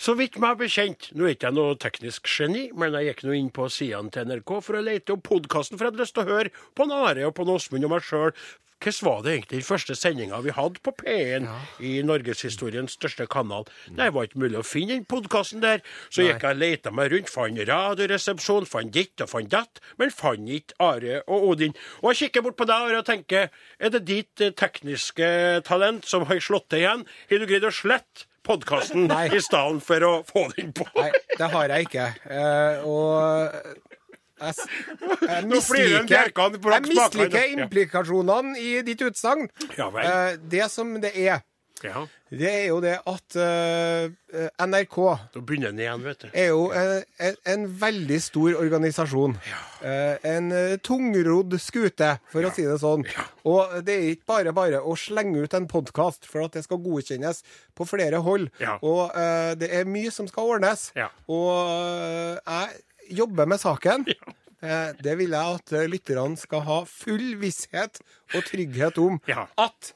så 0.00 0.14
vidt 0.16 0.38
meg 0.40 0.56
bekjent, 0.56 1.10
nå 1.12 1.26
er 1.28 1.34
ikke 1.34 1.50
jeg 1.50 1.58
noe 1.58 1.76
teknisk 1.76 2.28
geni, 2.30 2.70
men 2.72 2.94
jeg 2.96 3.10
gikk 3.10 3.26
nå 3.26 3.36
inn 3.36 3.52
på 3.52 3.66
sidene 3.68 4.08
til 4.14 4.30
NRK 4.30 4.56
for 4.64 4.78
å 4.78 4.80
lete 4.86 5.12
opp 5.12 5.26
podkasten, 5.28 5.76
for 5.76 5.84
jeg 5.84 5.92
hadde 5.92 6.00
lyst 6.00 6.16
til 6.16 6.24
å 6.24 6.30
høre 6.30 6.52
på 6.72 6.86
Are 6.96 7.26
og 7.28 7.34
på 7.36 7.44
Åsmund 7.52 7.84
og 7.84 7.92
meg 7.92 8.06
sjøl. 8.06 8.32
Hvordan 8.80 9.04
var 9.04 9.18
det 9.20 9.32
egentlig 9.34 9.58
den 9.58 9.66
første 9.66 9.94
sendinga 9.94 10.38
vi 10.40 10.54
hadde 10.56 10.80
på 10.80 10.94
P1 11.02 11.48
i 11.84 11.90
norgeshistoriens 12.00 12.94
største 12.96 13.26
kanal? 13.28 13.66
Nei, 13.90 14.06
det 14.06 14.14
var 14.16 14.24
ikke 14.24 14.40
mulig 14.40 14.56
å 14.56 14.64
finne 14.64 14.94
den 14.94 15.04
podkasten 15.04 15.60
der. 15.60 15.84
Så 16.08 16.24
gikk 16.24 16.46
jeg 16.46 16.56
og 16.56 16.62
leita 16.62 16.94
meg 16.96 17.12
rundt, 17.12 17.28
fant 17.28 17.60
Radioresepsjon, 17.68 18.70
fant 18.70 18.94
ditt 18.96 19.20
og 19.20 19.28
fant 19.34 19.52
datt, 19.52 19.82
men 20.00 20.14
fant 20.16 20.48
ikke 20.48 20.80
Are 20.80 21.20
og 21.26 21.46
Odin. 21.50 21.76
Og 22.00 22.14
jeg 22.14 22.22
kikker 22.22 22.48
bort 22.48 22.56
på 22.56 22.70
deg, 22.72 22.88
Are, 22.88 23.02
og 23.02 23.10
tenker, 23.10 23.52
er 23.76 23.92
det 23.92 24.06
ditt 24.08 24.40
eh, 24.40 24.56
tekniske 24.56 25.28
talent 25.68 26.08
som 26.08 26.24
har 26.32 26.40
slått 26.40 26.70
til 26.72 26.86
igjen? 26.86 27.04
Har 27.28 27.44
du 27.44 27.48
greid 27.52 27.68
å 27.68 27.76
slette 27.82 28.29
podkasten 28.50 29.06
i 29.10 29.40
stedet 29.42 29.84
for 29.86 30.06
å 30.06 30.12
få 30.26 30.48
den 30.56 30.74
på. 30.76 30.86
Nei, 30.98 31.10
det 31.36 31.50
har 31.52 31.74
jeg 31.74 31.88
ikke. 31.88 32.08
Uh, 32.26 32.90
og 32.90 33.80
jeg, 34.40 34.54
jeg 36.08 36.32
på 36.34 36.72
jeg 36.72 36.86
misliker 36.88 37.54
implikasjonene 37.58 38.56
i 38.58 38.70
ditt 38.86 39.02
utsagn. 39.04 39.50
Eh, 39.76 40.38
det 40.40 40.70
som 40.72 40.94
det 41.02 41.12
er, 41.12 41.42
Ja, 41.82 42.02
det 42.28 42.48
er 42.50 42.64
jo 42.68 42.78
det 42.84 42.96
at 43.08 43.36
uh, 43.40 44.10
NRK 44.66 44.96
igjen, 45.48 46.02
vet 46.04 46.22
du. 46.22 46.26
er 46.32 46.50
jo 46.50 46.66
en, 46.76 46.90
en, 47.18 47.38
en 47.54 47.64
veldig 47.80 48.18
stor 48.22 48.58
organisasjon. 48.60 49.36
Eh, 49.80 50.18
en 50.28 50.50
eh, 50.52 50.74
tungrodd 50.84 51.56
skute, 51.62 52.10
for 52.30 52.44
å 52.46 52.50
si 52.54 52.66
det 52.68 52.76
sånn. 52.82 53.06
Og 53.48 53.78
det 53.86 53.96
er 53.96 54.08
ikke 54.12 54.28
bare 54.30 54.52
bare 54.56 54.82
å 54.84 54.94
slenge 54.98 55.40
ut 55.42 55.56
en 55.56 55.66
podkast 55.70 56.28
for 56.28 56.44
at 56.44 56.58
det 56.58 56.66
skal 56.66 56.82
godkjennes 56.84 57.40
på 57.74 57.86
flere 57.88 58.20
hold. 58.26 58.50
Ja. 58.62 58.76
Og 58.84 59.08
uh, 59.16 59.56
det 59.58 59.72
er 59.80 59.88
mye 59.88 60.12
som 60.14 60.28
skal 60.30 60.52
ordnes. 60.56 60.90
Ja. 60.98 61.08
Og 61.32 61.48
jeg 62.44 63.16
jobber 63.22 63.48
med 63.50 63.62
saken. 63.62 64.04
Det 65.00 65.14
vil 65.16 65.32
jeg 65.32 65.56
at 65.56 65.72
lytterne 65.88 66.36
skal 66.36 66.60
ha 66.66 66.82
full 66.84 67.32
visshet 67.40 68.02
og 68.36 68.44
trygghet 68.44 69.00
om 69.00 69.16
Ja. 69.30 69.46
at 69.56 69.94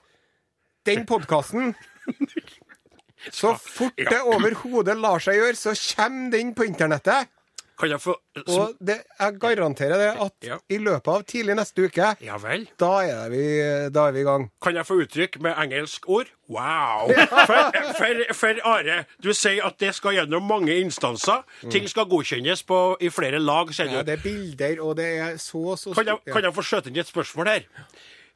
den 0.87 1.05
podkasten 1.07 1.75
så 3.33 3.55
fort 3.57 3.93
Ja. 3.99 4.11
det 4.11 4.21
overhodet 4.29 4.97
lar 5.01 5.19
seg 5.23 5.39
gjøre, 5.41 5.57
så 5.57 5.73
kommer 5.97 6.31
den 6.35 6.55
på 6.55 6.67
internettet. 6.69 7.31
Kan 7.75 7.91
jeg 7.91 7.99
få 8.01 8.13
Og 8.55 8.77
det, 8.79 9.01
jeg 9.19 9.39
garanterer 9.43 9.99
det 9.99 10.11
at 10.23 10.33
Ja. 10.47 10.59
i 10.71 10.77
løpet 10.79 11.09
av 11.11 11.25
tidlig 11.27 11.57
neste 11.57 11.83
uke, 11.89 12.17
Ja 12.23 12.37
vel. 12.39 12.69
da 12.79 13.01
er, 13.03 13.29
vi, 13.33 13.91
da 13.91 14.05
er 14.09 14.13
vi 14.13 14.21
i 14.21 14.23
gang. 14.29 14.45
Kan 14.63 14.77
jeg 14.77 14.87
få 14.87 15.01
uttrykk 15.03 15.41
med 15.43 15.57
engelsk 15.59 16.07
ord? 16.09 16.27
Wow! 16.49 17.11
For, 17.49 17.73
for, 17.99 18.23
for 18.35 18.61
Are, 18.65 19.05
du 19.21 19.33
sier 19.35 19.65
at 19.67 19.79
det 19.81 19.95
skal 19.95 20.15
gjennom 20.15 20.47
mange 20.47 20.77
instanser. 20.85 21.43
Ting 21.71 21.89
skal 21.89 22.07
godkjennes 22.07 22.63
på, 22.63 22.97
i 23.01 23.09
flere 23.11 23.41
lag, 23.43 23.73
Ja, 23.79 24.03
det 24.03 24.19
er 24.21 24.23
bilder, 24.23 24.81
og 24.81 24.97
det 24.97 25.09
er 25.19 25.37
så 25.37 25.75
så 25.77 25.95
Kan 25.95 26.07
jeg, 26.07 26.19
kan 26.33 26.45
jeg 26.45 26.55
få 26.55 26.63
skjøte 26.63 26.89
inn 26.93 26.97
et 27.03 27.07
spørsmål 27.11 27.47
her? 27.49 27.63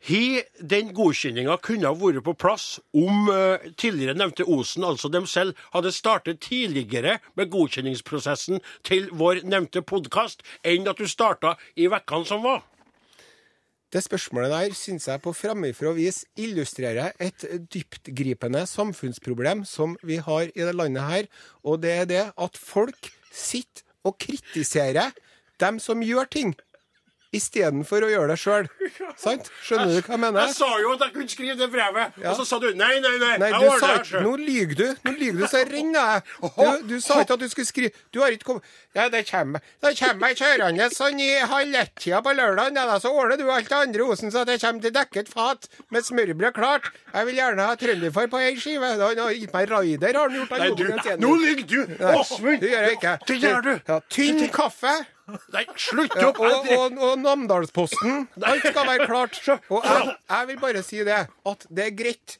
Hi, 0.07 0.45
den 0.63 0.93
godkjenninga 0.95 1.57
kunne 1.59 1.91
vært 1.99 2.23
på 2.23 2.33
plass 2.39 2.67
om 2.97 3.27
uh, 3.33 3.59
tidligere 3.75 4.15
nevnte 4.15 4.47
Osen, 4.47 4.85
altså 4.87 5.11
dem 5.11 5.27
selv, 5.27 5.59
hadde 5.73 5.91
startet 5.93 6.39
tidligere 6.45 7.17
med 7.35 7.51
godkjenningsprosessen 7.51 8.63
til 8.87 9.09
vår 9.11 9.43
nevnte 9.43 9.83
podkast, 9.83 10.45
enn 10.63 10.87
at 10.87 11.03
du 11.03 11.09
starta 11.11 11.57
i 11.75 11.91
vekkene 11.91 12.31
som 12.31 12.47
var. 12.47 12.63
Det 13.91 14.05
spørsmålet 14.05 14.55
der 14.55 14.77
syns 14.79 15.09
jeg 15.09 15.23
på 15.25 15.33
framifrå 15.35 15.97
vis 15.97 16.23
illustrerer 16.39 17.17
et 17.19 17.45
dyptgripende 17.73 18.67
samfunnsproblem 18.71 19.65
som 19.67 19.97
vi 20.07 20.21
har 20.23 20.53
i 20.53 20.63
det 20.63 20.77
landet 20.79 21.09
her, 21.09 21.29
og 21.67 21.83
det 21.83 21.95
er 21.97 22.07
det 22.07 22.25
at 22.37 22.61
folk 22.61 23.11
sitter 23.35 23.83
og 24.07 24.15
kritiserer 24.23 25.11
dem 25.59 25.83
som 25.83 26.05
gjør 26.07 26.31
ting, 26.31 26.55
istedenfor 27.35 28.07
å 28.07 28.09
gjøre 28.09 28.33
det 28.33 28.39
sjøl. 28.41 28.69
Sant? 29.21 29.51
Skjønner 29.65 29.91
du 29.93 30.01
hva 30.07 30.15
jeg 30.15 30.21
mener? 30.23 30.47
Jeg 30.49 30.55
sa 30.57 30.69
jo 30.81 30.93
at 30.95 31.03
jeg 31.05 31.13
kunne 31.17 31.33
skrive 31.33 31.57
det 31.61 31.69
brevet, 31.73 32.17
Ja. 32.23 32.31
og 32.33 32.39
så 32.39 32.47
sa 32.49 32.59
du 32.63 32.69
nei, 32.73 32.95
nei, 33.05 33.15
nei. 33.21 33.35
Nei, 33.43 33.51
jeg 33.53 33.61
du 33.61 33.67
ordner 33.69 34.05
sa 34.05 34.19
det. 34.19 34.23
Nå 34.25 34.33
lyver 34.41 34.75
du! 34.79 34.87
Nå 35.05 35.13
lyver 35.19 35.43
du, 35.43 35.47
så 35.53 35.63
renner 35.69 36.15
jeg. 36.15 36.23
Du, 36.59 36.95
du 36.95 37.01
sa 37.05 37.21
ikke 37.23 37.37
at 37.37 37.43
du 37.43 37.49
skulle 37.51 37.69
skrive 37.69 37.91
Du 38.13 38.21
har 38.23 38.33
ikke 38.35 38.47
kommet 38.49 38.65
Ja, 38.97 39.09
det 39.13 39.21
kommer 39.29 39.61
Det 39.83 39.93
kommer 39.99 40.33
jeg 40.33 40.39
kjørende 40.41 40.89
sånn 40.95 41.21
i 41.23 41.29
halv 41.51 41.75
ett-tida 41.83 42.21
på 42.25 42.33
lørdag, 42.37 42.73
ja, 42.79 42.97
så 43.03 43.13
ordner 43.13 43.39
du 43.41 43.45
alt 43.53 43.69
det 43.71 43.77
andre 43.79 44.07
osen 44.09 44.33
så 44.33 44.43
at 44.43 44.51
det 44.51 44.59
kommer 44.63 44.83
til 44.85 44.95
dekket 44.97 45.29
fat 45.33 45.69
med 45.95 46.07
smørbrød 46.07 46.55
klart. 46.57 46.89
Jeg 47.13 47.29
vil 47.29 47.39
gjerne 47.41 47.69
ha 47.69 47.77
trønderfar 47.79 48.31
på 48.33 48.41
ei 48.43 48.55
skive. 48.61 48.95
Han 49.01 49.21
har 49.23 49.37
gitt 49.37 49.53
meg 49.55 49.69
raider, 49.71 50.19
har 50.19 50.29
han 50.29 50.39
gjort. 50.39 50.57
Han 50.57 50.65
Nei, 50.65 50.71
du, 50.79 51.23
nå 51.27 51.35
lyver 51.43 51.65
du! 51.69 51.79
Åsmund! 52.15 52.61
Det 52.65 52.73
gjør 52.73 52.89
jeg 52.89 52.99
ikke. 52.99 53.15
Det 53.29 53.39
gjør 53.43 53.63
du! 53.69 53.73
Ja, 53.93 54.01
tynn 54.13 54.43
kaffe. 54.55 54.97
Nei, 55.55 55.65
slutt 55.77 56.15
Ja, 56.17 56.31
og, 56.33 56.69
og, 56.73 56.99
og 57.05 57.17
Namdalsposten. 57.21 58.27
Alt 58.49 58.65
skal 58.65 58.87
være 58.89 59.09
klart. 59.09 59.41
Og 59.75 59.85
jeg, 59.85 60.15
jeg 60.31 60.49
vil 60.51 60.61
bare 60.63 60.85
si 60.87 61.03
det, 61.07 61.19
at 61.53 61.67
det 61.69 61.85
er 61.85 61.97
greit. 61.99 62.39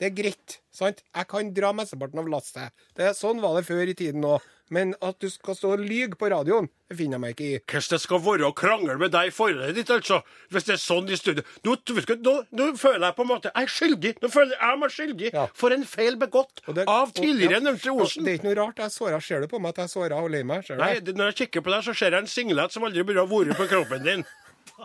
Det 0.00 0.08
er 0.10 0.14
greit. 0.16 0.58
sant? 0.72 1.02
Jeg 1.16 1.28
kan 1.28 1.50
dra 1.56 1.72
mesteparten 1.76 2.22
av 2.22 2.28
lasset. 2.32 2.72
Det, 2.96 3.10
sånn 3.18 3.40
var 3.42 3.58
det 3.58 3.66
før 3.68 3.90
i 3.92 3.96
tiden 3.96 4.24
òg. 4.24 4.44
Men 4.70 4.94
at 5.02 5.18
du 5.18 5.26
skal 5.28 5.56
stå 5.58 5.72
og 5.74 5.80
lyge 5.82 6.14
på 6.18 6.28
radioen, 6.30 6.68
det 6.90 6.96
finner 6.98 7.16
jeg 7.18 7.22
meg 7.22 7.32
ikke 7.34 7.46
i. 7.46 7.58
Hvordan 7.70 7.90
det 7.94 8.00
skal 8.02 8.20
være 8.22 8.46
å 8.48 8.54
krangle 8.54 8.94
med 8.98 9.10
deg 9.14 9.28
i 9.30 9.32
forholdet 9.34 9.74
ditt, 9.74 9.90
altså. 9.90 10.20
Hvis 10.50 10.66
det 10.68 10.74
er 10.76 10.80
sånn 10.82 11.10
i 11.10 11.18
studio. 11.18 11.42
Nå, 11.66 11.74
nå, 12.22 12.34
nå 12.54 12.66
føler 12.78 13.06
jeg 13.08 13.16
på 13.18 13.22
en 13.26 13.30
måte 13.30 13.50
Jeg 13.54 13.66
er 13.66 13.72
skyldig. 13.74 14.12
Nå 14.22 14.30
føler 14.30 14.54
jeg 14.56 14.78
meg 14.78 14.94
skyldig 14.94 15.32
Ja. 15.34 15.46
for 15.54 15.74
en 15.74 15.84
feil 15.84 16.16
begått 16.16 16.62
det- 16.74 16.86
av 16.88 17.12
tidligere 17.12 17.58
ja, 17.58 17.60
nevnte 17.66 17.90
Osen. 17.94 18.24
Det 18.24 18.32
er 18.32 18.38
ikke 18.38 18.48
noe 18.50 18.58
rart 18.62 18.76
jeg 18.78 18.90
såret 18.90 19.10
såra. 19.10 19.22
Ser 19.22 19.40
du 19.40 19.46
på 19.48 19.60
meg 19.60 19.70
at 19.70 19.76
jeg 19.76 19.84
er 19.84 19.94
såra 19.94 20.22
og 20.22 20.30
lei 20.30 20.42
meg? 20.42 20.64
Nei, 20.78 21.00
det, 21.00 21.16
når 21.16 21.32
jeg 21.34 21.50
kikker 21.50 21.62
på 21.66 21.70
deg, 21.74 21.82
så 21.84 21.94
ser 21.96 22.10
jeg 22.10 22.20
en 22.22 22.26
singlet 22.30 22.72
som 22.72 22.82
aldri 22.84 23.02
burde 23.02 23.20
ha 23.22 23.26
vært 23.26 23.56
på 23.56 23.66
kroppen 23.70 24.02
din. 24.04 24.24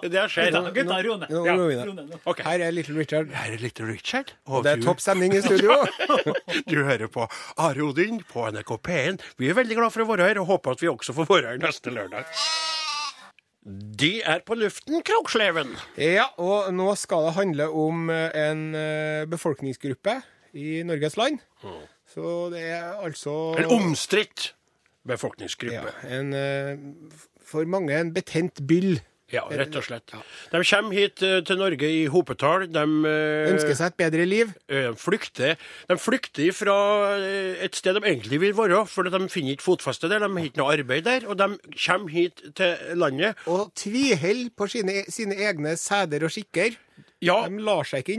Det 0.03 0.19
har 0.19 0.31
skjedd. 0.31 0.57
Gutta, 0.75 0.97
ro 1.05 1.17
ned. 1.21 1.31
Nå, 1.31 1.43
Ja. 1.71 2.35
Her 2.45 2.63
er 2.67 2.71
Little 2.75 2.97
Richard. 2.99 3.31
Her 3.33 3.53
er 3.53 3.61
Little 3.61 3.87
Richard. 3.89 4.33
Og 4.47 4.63
Det 4.65 4.73
er 4.75 4.83
topp 4.83 5.03
stemning 5.03 5.33
i 5.37 5.41
studio. 5.45 5.77
Du 6.71 6.77
hører 6.83 7.07
på 7.11 7.27
Are 7.57 7.81
Odin 7.85 8.21
på 8.29 8.45
NRK 8.51 8.77
P1. 8.85 9.21
Vi 9.41 9.49
er 9.49 9.57
veldig 9.57 9.77
glad 9.79 9.93
for 9.93 10.05
å 10.05 10.09
være 10.11 10.29
her, 10.29 10.39
og 10.41 10.49
håper 10.51 10.75
at 10.75 10.83
vi 10.83 10.91
også 10.91 11.15
får 11.17 11.29
være 11.29 11.53
her 11.53 11.61
neste 11.63 11.93
lørdag. 11.93 12.25
De 13.65 14.11
er 14.21 14.43
på 14.45 14.53
luften, 14.59 14.99
Kroksleven. 15.01 15.71
Ja, 15.97 16.27
og 16.37 16.69
nå 16.75 16.91
skal 17.01 17.29
det 17.29 17.35
handle 17.39 17.65
om 17.73 18.11
eh, 18.13 18.29
en 18.51 18.67
eh, 18.77 19.23
befolkningsgruppe 19.31 20.19
i 20.53 20.83
Norges 20.85 21.17
land. 21.17 21.39
Så 22.13 22.51
det 22.53 22.61
er 22.75 22.91
altså 23.01 23.55
En 23.57 23.71
omstridt 23.73 24.51
ja, 25.05 25.81
en, 26.09 26.31
eh, 26.33 26.77
For 27.45 27.65
mange 27.69 27.93
en 27.97 28.13
betent 28.13 28.61
byll. 28.69 28.99
Ja, 29.33 29.41
rett 29.49 29.73
og 29.73 29.81
slett. 29.81 30.13
De 30.51 30.59
kommer 30.61 30.93
hit 30.93 31.23
eh, 31.25 31.39
til 31.45 31.57
Norge 31.57 31.88
i 31.89 32.03
hopetall. 32.13 32.67
De 32.69 32.83
eh, 33.09 33.47
Ønsker 33.49 33.73
seg 33.77 33.93
et 33.93 33.97
bedre 34.03 34.27
liv. 34.29 34.51
flykter 35.01 35.55
De 35.89 35.97
flykter 35.97 36.51
fra 36.53 36.75
eh, 37.17 37.57
et 37.65 37.77
sted 37.77 37.97
de 37.97 38.03
egentlig 38.05 38.39
vil 38.43 38.53
være, 38.57 38.83
for 38.85 39.09
de 39.09 39.23
finner 39.33 39.55
ikke 39.55 39.65
fotfeste 39.65 40.11
der. 40.11 40.21
De 40.21 40.29
har 40.29 40.45
ikke 40.45 40.61
noe 40.61 40.75
arbeid 40.77 41.07
der, 41.09 41.25
og 41.25 41.39
de 41.41 41.49
kommer 41.88 42.13
hit 42.13 42.43
til 42.55 42.77
landet. 43.01 43.41
Og 43.49 43.73
tviholder 43.73 44.53
på 44.57 44.69
sine, 44.69 45.01
sine 45.09 45.39
egne 45.41 45.73
sæder 45.79 46.27
og 46.27 46.35
skikker. 46.35 46.77
Ja, 47.25 47.38
De 47.49 47.57
lar 47.65 47.83
seg 47.89 48.03
ikke 48.05 48.15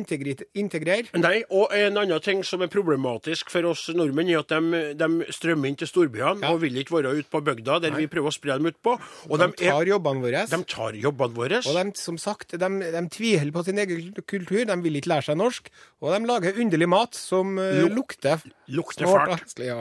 integrere. 0.58 1.06
Nei, 1.22 1.42
og 1.54 1.72
en 1.76 1.96
annen 2.02 2.20
ting 2.24 2.42
som 2.46 2.62
er 2.64 2.70
problematisk 2.72 3.50
for 3.52 3.68
oss 3.70 3.86
nordmenn, 3.94 4.28
er 4.34 4.42
at 4.42 4.50
de, 4.52 4.80
de 4.98 5.28
strømmer 5.32 5.70
inn 5.70 5.78
til 5.78 5.88
storbyene 5.90 6.42
Ja. 6.42 6.50
og 6.52 6.60
vil 6.64 6.76
ikke 6.82 6.96
være 6.98 7.14
ute 7.20 7.30
på 7.32 7.40
bygda, 7.46 7.78
der 7.86 7.94
vi 7.96 8.08
prøver 8.10 8.32
å 8.32 8.34
spre 8.34 8.56
dem 8.58 8.66
utpå. 8.72 8.96
Og 9.30 9.38
De 9.38 9.46
de, 9.46 9.66
er, 9.66 9.72
tar 9.76 9.86
jobbene 9.92 10.24
våre. 10.26 10.44
de 10.50 10.60
tar 10.74 10.98
jobbene 11.00 11.36
våre. 11.38 11.62
Og 11.66 11.78
de, 11.78 11.84
som 12.00 12.18
sagt, 12.18 12.56
de, 12.58 12.68
de 12.82 13.04
tviholder 13.14 13.54
på 13.54 13.64
sin 13.68 13.78
egen 13.78 14.12
kultur, 14.26 14.64
de 14.66 14.76
vil 14.82 14.98
ikke 15.00 15.12
lære 15.14 15.28
seg 15.30 15.38
norsk. 15.40 15.70
Og 16.02 16.12
de 16.12 16.26
lager 16.28 16.58
underlig 16.60 16.88
mat 16.92 17.14
som 17.16 17.54
eh, 17.62 17.78
Luk- 17.86 17.94
lukter 17.96 18.42
lukter 18.68 19.06
fælt. 19.06 19.60
Ja. 19.62 19.78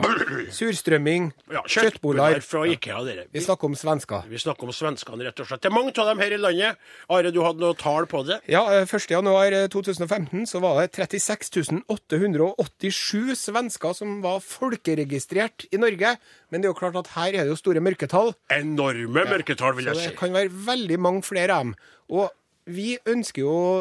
Surstrømming, 0.53 1.31
Ja, 1.55 1.61
kjøttboller. 1.67 2.39
fra 2.45 2.63
Ikea, 2.69 2.99
dere. 3.05 3.25
Vi 3.33 3.41
snakker 3.43 3.69
om 3.69 3.75
svensker. 3.77 4.25
Vi 4.29 4.39
snakker 4.41 4.67
om 4.69 4.73
svenskene, 4.75 5.25
rett 5.25 5.39
og 5.41 5.49
slett. 5.49 5.63
Det 5.63 5.71
er 5.71 5.75
mange 5.75 5.93
av 5.97 6.09
dem 6.11 6.21
her 6.23 6.35
i 6.35 6.39
landet. 6.39 6.77
Are, 7.09 7.31
du 7.33 7.41
hadde 7.45 7.63
noe 7.63 7.75
tall 7.79 8.07
på 8.11 8.23
det? 8.27 8.39
Ja, 8.51 8.63
eh, 8.75 8.85
1. 9.15 9.17
januar 9.23 9.53
eh, 9.55 9.67
2015 9.71 10.45
så 10.49 10.59
var 10.63 10.81
det 10.81 10.91
36 10.95 11.83
887 11.87 13.35
svensker 13.39 13.95
som 13.95 14.19
var 14.23 14.41
folkeregistrert 14.43 15.67
i 15.71 15.79
Norge. 15.79 16.15
Men 16.51 16.61
det 16.61 16.67
er 16.67 16.73
jo 16.73 16.79
klart 16.79 16.99
at 16.99 17.13
her 17.15 17.31
er 17.31 17.45
det 17.45 17.53
jo 17.53 17.59
store 17.59 17.83
mørketall. 17.83 18.33
Enorme 18.51 19.25
mørketall, 19.29 19.75
vil 19.77 19.91
jeg 19.91 19.95
si. 19.95 20.07
Så 20.07 20.13
det 20.13 20.19
kan 20.19 20.35
være 20.35 20.51
veldig 20.67 20.99
mange 20.99 21.23
flere 21.23 21.55
av 21.55 21.67
dem. 21.67 21.75
Og 22.11 22.31
vi 22.65 22.97
ønsker 23.07 23.45
jo 23.45 23.53
å 23.55 23.75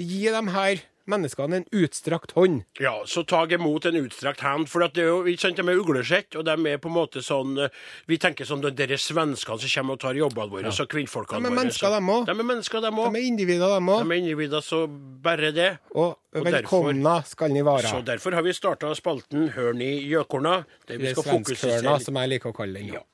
gi 0.00 0.26
dem 0.34 0.50
her 0.52 0.82
menneskene 1.10 1.58
en 1.60 1.66
utstrakt 1.72 2.32
hånd. 2.36 2.62
Ja, 2.80 2.94
så 3.06 3.24
ta 3.28 3.42
imot 3.46 3.84
en 3.86 3.96
utstrakt 4.00 4.40
hand. 4.40 4.68
For 4.72 4.80
det 4.88 5.02
er 5.02 5.10
jo, 5.10 5.36
sant, 5.40 5.56
de 5.56 5.66
er 5.68 5.80
uglesett, 5.80 6.34
og 6.38 6.44
de 6.48 6.54
er 6.72 6.78
på 6.82 6.88
en 6.88 6.96
måte 6.96 7.22
sånn 7.24 7.58
eh, 7.66 7.68
Vi 8.08 8.18
tenker 8.18 8.44
sånn 8.48 8.64
at 8.64 8.76
det 8.78 8.90
er 8.90 9.00
svenskene 9.00 9.60
som 9.60 9.72
kommer 9.74 9.98
og 9.98 10.00
tar 10.00 10.14
jobbene 10.18 10.50
våre, 10.50 10.72
så 10.74 10.86
kvinnfolkene 10.88 11.40
våre. 11.40 11.50
De 11.50 11.52
er 11.52 11.60
mennesker, 11.62 11.90
dem 11.94 12.08
også. 12.14 12.26
De 12.30 12.36
er 12.44 12.48
mennesker, 12.52 12.80
dem 12.86 12.94
De 13.00 13.04
òg. 13.04 13.16
er 13.20 13.28
individer, 13.28 13.74
de 13.74 13.80
òg. 13.94 14.04
De 14.04 14.12
er 14.16 14.22
individer, 14.24 14.60
så 14.64 14.84
bare 14.88 15.52
det. 15.52 15.70
Og 15.94 16.18
Og 16.34 16.44
velkomna 16.48 17.18
skal 17.26 17.52
ni 17.54 17.62
være. 17.62 17.86
Så 17.86 18.00
derfor 18.04 18.34
har 18.34 18.42
vi 18.42 18.52
starta 18.56 18.88
spalten 18.98 19.50
Hørn 19.54 19.80
i 19.82 19.92
gjøkorna, 20.10 20.64
Det 20.88 20.98
vi 20.98 21.12
skal 21.12 21.22
fokusere 21.22 21.78
svenskhørna, 21.78 22.00
som 22.02 22.14
jeg 22.16 22.28
liker 22.34 22.50
å 22.50 22.56
kalle 22.56 22.80
den. 22.80 22.94
Ja. 22.96 23.04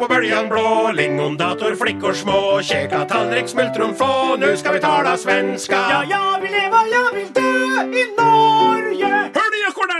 På 0.00 0.06
bøljan 0.08 0.48
blå, 0.48 0.92
lingondator, 0.96 1.74
flickor 1.76 2.12
små, 2.16 2.62
käka 2.62 3.04
tallrik, 3.04 3.48
smultron 3.48 3.94
få, 3.94 4.36
nu 4.36 4.56
ska 4.56 4.72
vi 4.72 4.80
tala 4.80 5.16
svenska. 5.16 5.76
Ja, 5.76 6.04
jag 6.04 6.40
vill 6.40 6.52
leva, 6.52 6.86
jag 6.86 7.12
vill 7.14 7.32
dö 7.32 7.98
i 8.00 8.04
Norge. 8.16 9.10
Hør 9.34 9.50
du, 9.52 9.58
ekorna? 9.68 9.94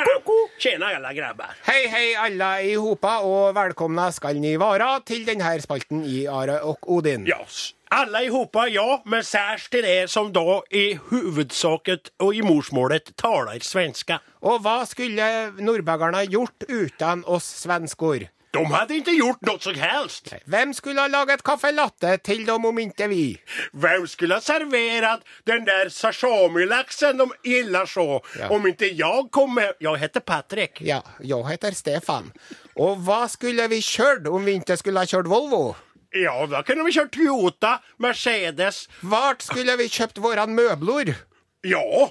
Tjena, 0.58 0.86
alla 0.96 1.12
grabbar. 1.12 1.52
Hei, 1.62 1.86
hei, 1.88 2.14
alle 2.14 2.62
i 2.62 2.74
hopa, 2.74 3.18
og 3.20 3.52
velkomna 3.54 4.08
skal 4.12 4.40
ni 4.40 4.54
være 4.60 4.88
til 5.04 5.26
denne 5.28 5.52
spalten 5.60 6.00
i 6.04 6.24
Are 6.28 6.62
og 6.64 6.88
Odin. 6.88 7.28
Ja, 7.28 7.44
alle 7.92 8.24
i 8.24 8.32
hopa, 8.32 8.66
ja, 8.72 9.02
men 9.04 9.24
særs 9.24 9.68
til 9.68 9.84
det 9.84 10.08
som 10.08 10.32
da 10.32 10.62
i 10.72 10.94
huvudsaket 11.12 12.14
og 12.24 12.34
i 12.34 12.40
morsmålet 12.40 13.12
taler 13.20 13.60
svenska. 13.60 14.22
Og 14.40 14.64
hva 14.64 14.80
skulle 14.88 15.30
nordbergerne 15.60 16.24
gjort 16.24 16.70
uten 16.70 17.26
oss 17.28 17.56
svenskor? 17.66 18.30
De 18.52 18.64
hadde 18.66 18.96
ikke 18.98 19.12
gjort 19.14 19.42
noe 19.46 19.60
som 19.62 19.76
helst. 19.78 20.32
Hvem 20.50 20.72
skulle 20.74 20.98
ha 21.04 21.06
laget 21.06 21.44
caffè 21.46 21.70
latte 21.70 22.16
til 22.26 22.40
dem 22.48 22.64
om 22.66 22.78
ikke 22.82 23.06
vi? 23.12 23.24
Vem 23.72 24.06
skulle 24.10 24.34
ha 24.40 24.42
servert 24.42 25.22
den 25.46 25.68
der 25.68 25.86
sashimi-laxen 25.94 27.18
de 27.20 27.26
gillar 27.46 27.86
så 27.86 28.20
Ja. 28.38 28.48
om 28.50 28.66
ikke 28.66 28.90
jeg 28.96 29.28
kom 29.32 29.54
med? 29.54 29.74
Jeg 29.80 29.98
heter 29.98 30.20
Patrick. 30.20 30.80
Ja, 30.80 31.00
jeg 31.22 31.46
heter 31.46 31.70
Stefan. 31.74 32.32
Og 32.76 32.96
hva 33.06 33.26
skulle 33.28 33.68
vi 33.68 33.80
kjørt 33.80 34.26
om 34.26 34.44
vi 34.44 34.58
ikke 34.58 34.76
skulle 34.76 34.98
ha 34.98 35.06
kjørt 35.06 35.28
Volvo? 35.30 35.76
Ja, 36.14 36.46
da 36.50 36.62
kunne 36.66 36.84
vi 36.84 36.90
kjørt 36.92 37.12
Toyota, 37.14 37.76
Mercedes. 37.98 38.88
Vart 39.02 39.42
skulle 39.46 39.76
vi 39.78 39.86
kjøpt 39.88 40.18
våre 40.18 40.46
møbler? 40.50 41.14
Ja, 41.62 42.10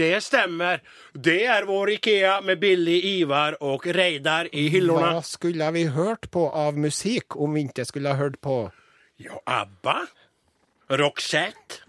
det 0.00 0.22
stämmer. 0.24 0.80
Det 1.14 1.38
er 1.52 1.68
vår 1.68 1.92
Ikea 1.98 2.38
med 2.44 2.60
Billy, 2.62 2.96
Ivar 3.20 3.58
og 3.60 3.84
Reidar 3.86 4.48
i 4.52 4.66
hyllene. 4.72 5.12
Hva 5.18 5.22
skulle 5.26 5.68
vi 5.76 5.84
hørt 5.92 6.30
på 6.32 6.46
av 6.48 6.80
musikk 6.80 7.36
om 7.36 7.54
vi 7.54 7.66
ikke 7.68 7.84
skulle 7.88 8.14
ha 8.14 8.20
hørt 8.20 8.40
på 8.44 8.62
Ja, 9.20 9.36
ABBA. 9.44 9.98
Roxette. 10.96 11.84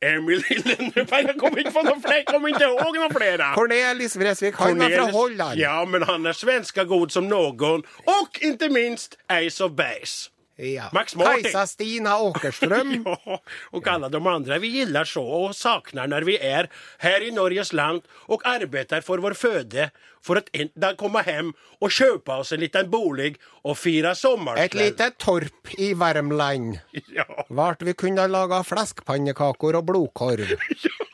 Emil 0.00 0.40
Lillenberg. 0.48 1.26
Jeg 1.26 1.36
kommer 1.40 1.60
ikke 1.60 1.72
på 1.74 1.82
noen 1.84 2.00
flere. 2.00 2.24
Kom 2.30 2.46
ikke 2.48 2.68
ihåg 2.70 2.96
noen 2.96 3.12
flere. 3.12 3.50
Cornelis 3.52 4.14
Vresvik, 4.16 4.56
Han 4.56 4.80
er 4.80 4.94
fra 4.94 5.08
Holland. 5.12 5.60
Ja, 5.60 5.74
men 5.84 6.06
han 6.08 6.24
er 6.30 6.36
svenska 6.36 6.86
god 6.88 7.12
som 7.12 7.28
noen. 7.28 7.84
Og 8.08 8.40
ikke 8.40 8.70
minst 8.72 9.18
Ace 9.28 9.60
of 9.64 9.74
Base. 9.76 10.30
Ja. 10.60 10.90
Max 10.92 11.16
Martin. 11.16 11.42
Kajsa 11.42 11.66
Stina 11.66 12.18
Åkerström. 12.18 13.04
Ja, 13.24 13.40
och 13.70 13.88
alla 13.88 14.08
de 14.08 14.26
andra 14.26 14.58
vi 14.58 14.66
gillar 14.66 15.04
så 15.04 15.24
och 15.24 15.56
saknar 15.56 16.06
när 16.06 16.22
vi 16.22 16.38
är 16.38 16.70
här 16.98 17.22
i 17.22 17.30
Norges 17.30 17.72
land 17.72 18.02
och 18.12 18.46
arbetar 18.46 19.00
för 19.00 19.18
vår 19.18 19.32
föde 19.32 19.90
för 20.22 20.36
att 20.36 20.48
en 20.52 20.68
dag 20.74 20.96
komma 20.96 21.20
hem 21.20 21.52
och 21.78 21.90
köpa 21.90 22.36
oss 22.36 22.52
en 22.52 22.60
liten 22.60 22.90
bolig 22.90 23.36
och 23.62 23.78
fira 23.78 24.12
Et 24.12 24.58
Ett 24.58 24.74
lite 24.74 25.10
torp 25.10 25.78
i 25.78 25.94
Värmland. 25.94 26.78
Ja. 27.14 27.46
Vart 27.48 27.82
vi 27.82 27.92
kunne 27.94 28.28
laga 28.28 28.64
fläskpannekakor 28.64 29.76
og 29.76 29.84
blodkorv. 29.84 30.46
Ja. 30.82 31.09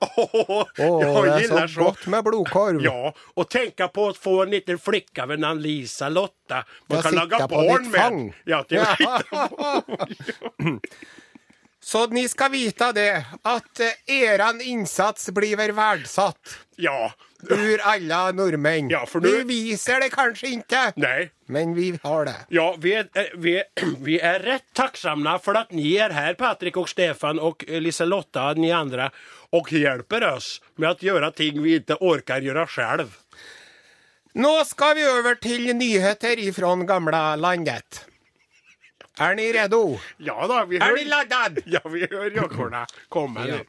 Åh, 0.16 0.66
oh, 0.78 0.98
jag 1.00 1.24
det 1.24 1.44
er 1.44 1.48
så, 1.48 1.68
så 1.68 1.80
godt 1.80 2.06
med 2.06 2.24
blodkorv. 2.24 2.82
Ja, 2.84 3.14
och 3.34 3.48
tänka 3.48 3.88
på 3.88 4.08
att 4.08 4.16
få 4.16 4.42
en 4.42 4.50
liten 4.50 4.78
flicka 4.78 5.26
vid 5.26 5.40
namn 5.40 5.62
Lisa 5.62 6.08
Lotta. 6.08 6.64
Man 6.86 7.02
kan 7.02 7.14
lage 7.14 7.38
på 7.38 7.48
barn 7.48 7.90
med. 7.90 8.32
Ja, 8.44 8.62
till 8.62 8.82
Ja. 8.98 9.20
Så 11.84 12.06
ni 12.06 12.28
skal 12.28 12.50
vite 12.50 12.92
det, 12.92 13.24
at 13.42 13.80
eh, 13.80 14.22
eran 14.22 14.60
innsats 14.60 15.30
blir 15.30 15.72
verdsatt 15.72 16.58
ja. 16.76 17.12
Ur 17.50 17.80
alle 17.84 18.32
nordmenn. 18.32 18.90
Ja, 18.90 19.04
nu- 19.14 19.20
Vi 19.44 19.44
viser 19.44 20.00
det 20.00 20.10
kanskje 20.12 20.48
ikke, 20.58 20.92
Nei. 20.96 21.30
men 21.48 21.74
vi 21.74 21.98
har 22.02 22.24
det. 22.24 22.36
Ja, 22.50 22.74
vi 22.78 22.92
er, 22.94 23.08
eh, 23.14 23.32
vi, 23.36 23.56
är, 23.58 23.64
vi 24.00 24.18
er 24.20 24.38
rett 24.40 24.64
tacksamma 24.74 25.38
for 25.42 25.56
at 25.56 25.72
ni 25.72 25.96
er 25.98 26.10
her, 26.12 26.34
Patrik 26.34 26.76
og 26.76 26.88
Stefan 26.88 27.38
og 27.38 27.64
Liselotta 27.68 28.50
og 28.50 28.58
ni 28.58 28.70
andre, 28.72 29.10
og 29.52 29.68
hjelper 29.68 30.24
oss 30.34 30.60
med 30.76 30.88
å 30.96 30.98
gjøre 31.10 31.34
ting 31.34 31.62
vi 31.62 31.78
ikke 31.80 31.98
orker 32.00 32.40
gjøre 32.42 32.66
selv. 32.68 33.10
Nå 34.34 34.64
skal 34.66 34.96
vi 34.98 35.04
over 35.06 35.36
til 35.38 35.68
nyheter 35.78 36.40
ifra 36.42 36.72
gamle 36.86 37.36
landet. 37.38 38.00
Er 39.20 39.36
ni 39.38 39.52
redo? 39.54 40.00
Ja 40.18 40.46
da, 40.50 40.64
vi 40.66 40.76
Er 40.82 40.90
dere 40.96 41.04
laddad? 41.06 41.60
ja, 41.70 41.78
vi 41.86 42.00
hører 42.10 42.34
jockorna 42.34 42.84
komme. 43.08 43.44
Ja. 43.46 43.60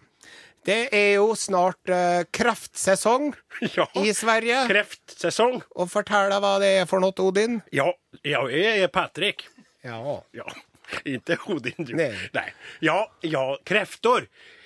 Det 0.66 0.90
er 0.98 1.12
jo 1.20 1.36
snart 1.38 1.90
uh, 1.94 2.24
kreftsesong 2.34 3.34
Ja. 3.78 3.86
i 4.02 4.14
Sverige. 4.18 4.64
Kreftsesong. 4.70 5.60
Og 5.76 5.90
fortell 5.92 6.32
deg 6.34 6.42
hva 6.42 6.56
det 6.64 6.72
er 6.82 6.88
for 6.90 7.04
noe, 7.04 7.14
Odin. 7.22 7.60
Ja, 7.76 7.92
jeg 8.26 8.82
er 8.82 8.88
Patrik. 8.90 9.46
Ja. 9.86 10.00
Ja, 10.34 10.48
inte 11.06 11.38
Odin 11.48 11.86
du. 11.86 11.94
Nej. 11.96 12.16
Nej. 12.34 12.54
Ja, 12.80 13.12
ja, 13.22 13.60
kräftor. 13.64 14.26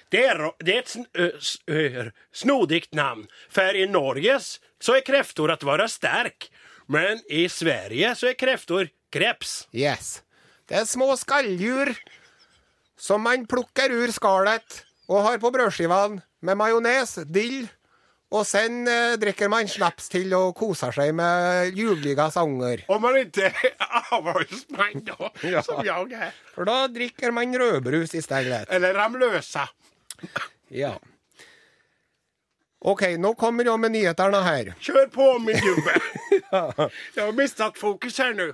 Det 0.09 0.23
är, 0.25 0.51
det 0.63 0.73
är 0.75 0.79
ett 0.79 0.95
sn- 0.95 1.59
ö, 1.67 2.11
snodigt 2.33 2.93
namn. 2.93 3.27
För 3.49 3.75
i 3.75 3.87
Norges 3.87 4.59
så 4.79 4.95
är 4.95 5.01
kräftor 5.05 5.51
att 5.51 5.63
vara 5.63 5.87
stark. 5.87 6.51
Men 6.87 7.19
i 7.29 7.49
Sverige 7.49 8.15
så 8.15 8.27
är 8.27 8.33
kräftor 8.33 8.89
kreps. 9.11 9.67
Yes. 9.71 10.21
Det 10.65 10.75
er 10.81 10.85
små 10.85 11.17
skalldjur 11.17 11.91
som 12.99 13.21
man 13.21 13.45
plukker 13.47 13.91
ur 13.91 14.11
skallet 14.11 14.85
og 15.09 15.23
har 15.25 15.37
på 15.41 15.49
brødskivene 15.51 16.21
med 16.45 16.55
majones, 16.59 17.15
dill, 17.27 17.65
og 18.29 18.43
sen 18.45 18.83
eh, 18.87 19.15
drikker 19.17 19.49
man 19.49 19.65
snaps 19.67 20.05
til 20.13 20.33
og 20.37 20.51
koser 20.59 20.91
seg 20.93 21.15
med 21.17 21.73
ljuvliga 21.73 22.27
sanger. 22.31 22.83
Om 22.93 23.01
man 23.01 23.15
ikke 23.23 23.47
er 23.49 23.73
avholdsmann, 24.13 25.01
da, 25.07 25.15
Ja. 25.49 25.61
som 25.65 25.81
jeg 25.85 26.11
er. 26.13 26.31
For 26.53 26.63
da 26.69 26.83
drikker 26.93 27.31
man 27.33 27.55
rødbrus 27.57 28.13
i 28.13 28.21
stedet. 28.21 28.67
Eller 28.69 28.93
Ramløsa. 28.93 29.65
Ja. 30.69 30.93
OK, 32.85 33.01
nå 33.19 33.33
kommer 33.35 33.65
jo 33.67 33.73
med 33.81 33.91
nyhetene 33.97 34.39
her. 34.45 34.69
Kjør 34.79 35.09
på 35.11 35.25
min 35.43 35.57
gubbe. 35.65 35.93
Jeg 36.53 37.25
har 37.25 37.33
mistet 37.35 37.77
fokus 37.81 38.17
her 38.21 38.33
nå. 38.37 38.51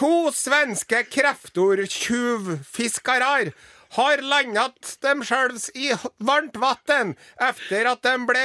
To 0.00 0.30
svenske 0.34 1.04
kreftortjuvfiskere 1.12 3.52
har 3.94 4.22
landet 4.22 4.96
dem 5.04 5.22
sjøls 5.26 5.68
i 5.74 5.92
varmt 6.18 6.56
vann 6.58 7.14
etter 7.42 7.90
at 7.92 8.02
de 8.06 8.14
ble 8.28 8.44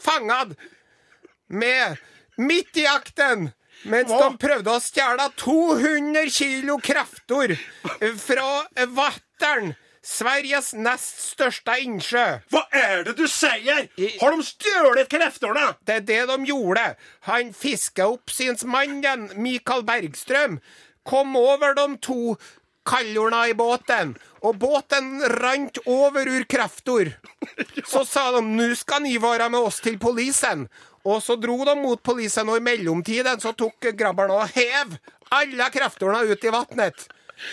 fanget 0.00 0.56
med 1.48 1.96
midt 2.40 2.76
i 2.76 2.86
jakten. 2.86 3.50
Mens 3.88 4.10
Hva? 4.12 4.26
de 4.26 4.40
prøvde 4.40 4.72
å 4.76 4.80
stjele 4.82 5.30
200 5.40 6.26
kilo 6.34 6.76
kreftor 6.84 7.54
fra 8.20 8.50
Vattern, 8.92 9.72
Sveriges 10.04 10.70
nest 10.76 11.18
største 11.34 11.74
innsjø. 11.84 12.24
Hva 12.52 12.62
er 12.72 13.02
det 13.04 13.16
du 13.18 13.26
sier?! 13.28 13.88
Har 14.20 14.36
de 14.36 14.44
stjålet 14.44 15.10
kreftene?! 15.12 15.74
Det 15.84 15.98
er 16.00 16.06
det 16.08 16.20
de 16.30 16.38
gjorde. 16.48 16.86
Han 17.28 17.52
fiskeoppsynsmannen 17.56 19.04
opp 19.04 19.12
synsmannen 19.12 19.44
Mikael 19.44 19.84
Bergstrøm. 19.84 20.56
Kom 21.04 21.36
over 21.36 21.76
de 21.76 21.86
to 22.04 22.36
kallorna 22.88 23.46
i 23.48 23.54
båten, 23.54 24.14
og 24.40 24.56
båten 24.60 25.20
rant 25.40 25.78
over 25.86 26.28
ur 26.28 26.44
kreftor. 26.48 27.12
Så 27.90 28.04
sa 28.08 28.30
de 28.36 28.44
nå 28.46 28.70
skal 28.78 29.04
ni 29.04 29.16
være 29.20 29.50
med 29.52 29.60
oss 29.70 29.80
til 29.84 29.98
polisen. 30.00 30.68
Og 31.04 31.22
så 31.24 31.32
dro 31.40 31.56
de 31.64 31.72
mot 31.80 32.02
polisen, 32.04 32.48
og 32.52 32.58
i 32.60 32.64
mellomtiden 32.64 33.40
så 33.40 33.54
tok 33.56 33.86
grabberne 33.96 34.36
og 34.36 34.50
hev 34.52 34.98
alle 35.32 35.68
kreftorna 35.72 36.20
ut 36.28 36.44
i 36.44 36.52
vannet. 36.52 37.06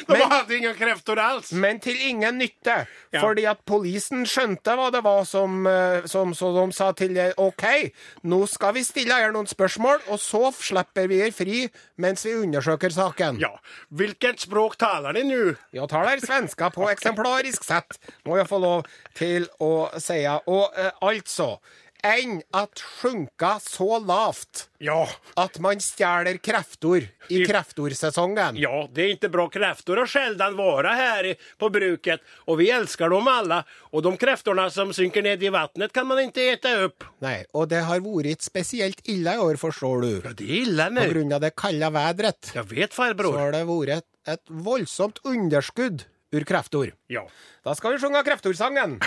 De 0.08 0.14
Men- 0.14 0.30
hadde 0.30 0.56
ingen 0.58 0.76
krefter 0.76 1.18
alls. 1.18 1.52
Men 1.52 1.80
til 1.80 1.96
ingen 1.96 2.38
nytte, 2.40 2.88
Ja. 3.14 3.22
fordi 3.22 3.46
at 3.50 3.66
polisen 3.66 4.26
skjønte 4.26 4.76
hva 4.76 4.92
det 4.92 5.04
var 5.04 5.24
som, 5.26 5.66
eh, 5.68 6.02
som 6.06 6.34
Så 6.34 6.54
de 6.54 6.72
sa 6.74 6.92
til 6.92 7.14
deg. 7.14 7.34
OK, 7.38 7.92
nå 8.24 8.48
skal 8.48 8.74
vi 8.74 8.82
stille 8.84 9.14
her 9.14 9.32
noen 9.32 9.48
spørsmål, 9.48 10.02
og 10.10 10.20
så 10.20 10.52
slipper 10.54 11.08
vi 11.08 11.18
dere 11.20 11.32
fri 11.32 11.70
mens 11.98 12.24
vi 12.24 12.32
undersøker 12.34 12.92
saken. 12.92 13.40
Ja, 13.40 13.58
Hvilket 13.94 14.40
språk 14.40 14.76
taler 14.78 15.14
de 15.14 15.24
nå? 15.24 15.58
Ja, 15.74 15.86
taler 15.88 16.18
svenska 16.20 16.70
på 16.74 16.88
eksemplarisk 16.94 17.64
sett, 17.64 17.98
må 18.26 18.38
jeg 18.38 18.48
få 18.48 18.60
lov 18.62 18.86
til 19.16 19.48
å 19.60 19.90
si. 20.02 20.26
Og 20.48 20.72
eh, 20.78 20.92
altså, 21.02 21.60
enn 22.06 22.42
at 22.54 22.82
sjunka 23.00 23.58
så 23.64 23.98
lavt 24.04 24.68
Ja, 24.84 25.08
at 25.36 25.58
man 25.64 25.80
stjeler 25.82 26.38
kreftor 26.38 27.02
i 27.34 27.40
kreftorsesongen. 27.48 28.58
ja, 28.62 28.88
det 28.94 29.04
er 29.04 29.14
ikke 29.16 29.30
bra. 29.34 29.48
Kreftor 29.50 29.98
har 30.04 30.10
sjelden 30.12 30.58
vært 30.60 30.92
her 31.00 31.30
på 31.58 31.70
bruket 31.74 32.22
og 32.46 32.60
vi 32.62 32.70
elsker 32.72 33.10
dem 33.10 33.28
alle. 33.32 33.64
Og 33.92 34.04
de 34.06 34.12
kräftorna 34.22 34.68
som 34.74 34.94
synker 34.94 35.26
ned 35.26 35.42
i 35.44 35.50
vattnet 35.54 35.94
kan 35.96 36.06
man 36.08 36.22
ikke 36.22 36.46
ete 36.54 36.74
opp. 36.86 37.08
Nei, 37.26 37.40
og 37.58 37.70
det 37.74 37.82
har 37.88 38.04
vært 38.06 38.46
spesielt 38.46 39.02
ille 39.10 39.34
i 39.34 39.42
år, 39.42 39.58
forstår 39.58 40.02
du. 40.06 40.12
Ja, 40.28 40.34
det 40.38 40.46
er 40.46 40.62
ille 40.62 40.90
nå. 40.94 41.08
På 41.08 41.16
grunn 41.16 41.34
av 41.34 41.42
det 41.42 41.56
kalde 41.58 41.90
været. 41.98 42.54
Jeg 42.54 42.70
vet 42.70 42.94
farbror. 42.94 43.34
så 43.34 43.46
har 43.48 43.58
det 43.58 43.66
vært 43.68 43.98
et, 43.98 44.08
et 44.38 44.54
voldsomt 44.70 45.20
underskudd 45.26 46.06
ur 46.36 46.44
kreftor. 46.44 46.92
Ja. 47.10 47.24
Da 47.66 47.74
skal 47.76 47.96
vi 47.96 48.02
synge 48.04 48.22
kreftorsangen. 48.28 48.98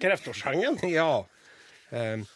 kreftordsangen? 0.00 0.78
ja. 0.98 1.26
Um, 1.90 2.26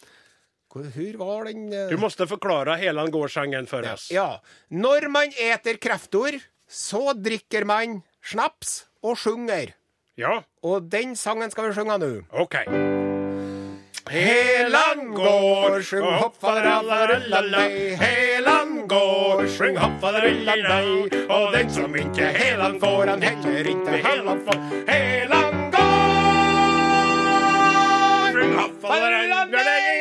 hur 0.95 1.19
var 1.21 1.45
den 1.45 1.67
eh? 1.73 1.89
Du 1.93 1.99
måtte 2.01 2.27
forklare 2.27 2.79
hela 2.81 3.05
gårdssangen 3.13 3.67
for 3.69 3.85
oss. 3.93 4.09
Ja. 4.13 4.41
Når 4.73 5.09
man 5.13 5.35
eter 5.37 5.77
kreftor, 5.77 6.39
så 6.69 7.13
drikker 7.13 7.67
man 7.69 8.01
snaps 8.25 8.87
og 9.05 9.19
sjunger. 9.21 9.75
Ja, 10.17 10.43
Og 10.63 10.89
den 10.93 11.17
sangen 11.17 11.51
skal 11.51 11.71
vi 11.71 11.75
synge 11.77 11.99
nå. 11.99 12.11
OK. 12.37 12.57
Helan 14.13 15.13
går, 15.15 15.79
sjung 15.87 16.09
hopp, 16.21 16.37
farallarallallej. 16.41 17.95
Helan 18.01 18.87
går. 18.89 19.47
Sving 19.53 19.77
haffaderellalei, 19.77 21.09
og 21.31 21.53
den 21.55 21.71
som 21.73 21.95
ikke 21.97 22.29
helan 22.37 22.79
får, 22.81 23.07
han 23.13 23.23
heller 23.25 23.69
ikke 23.73 23.99
helan 24.05 24.41
får. 24.47 24.61
Helan 24.89 25.52
går! 28.51 29.92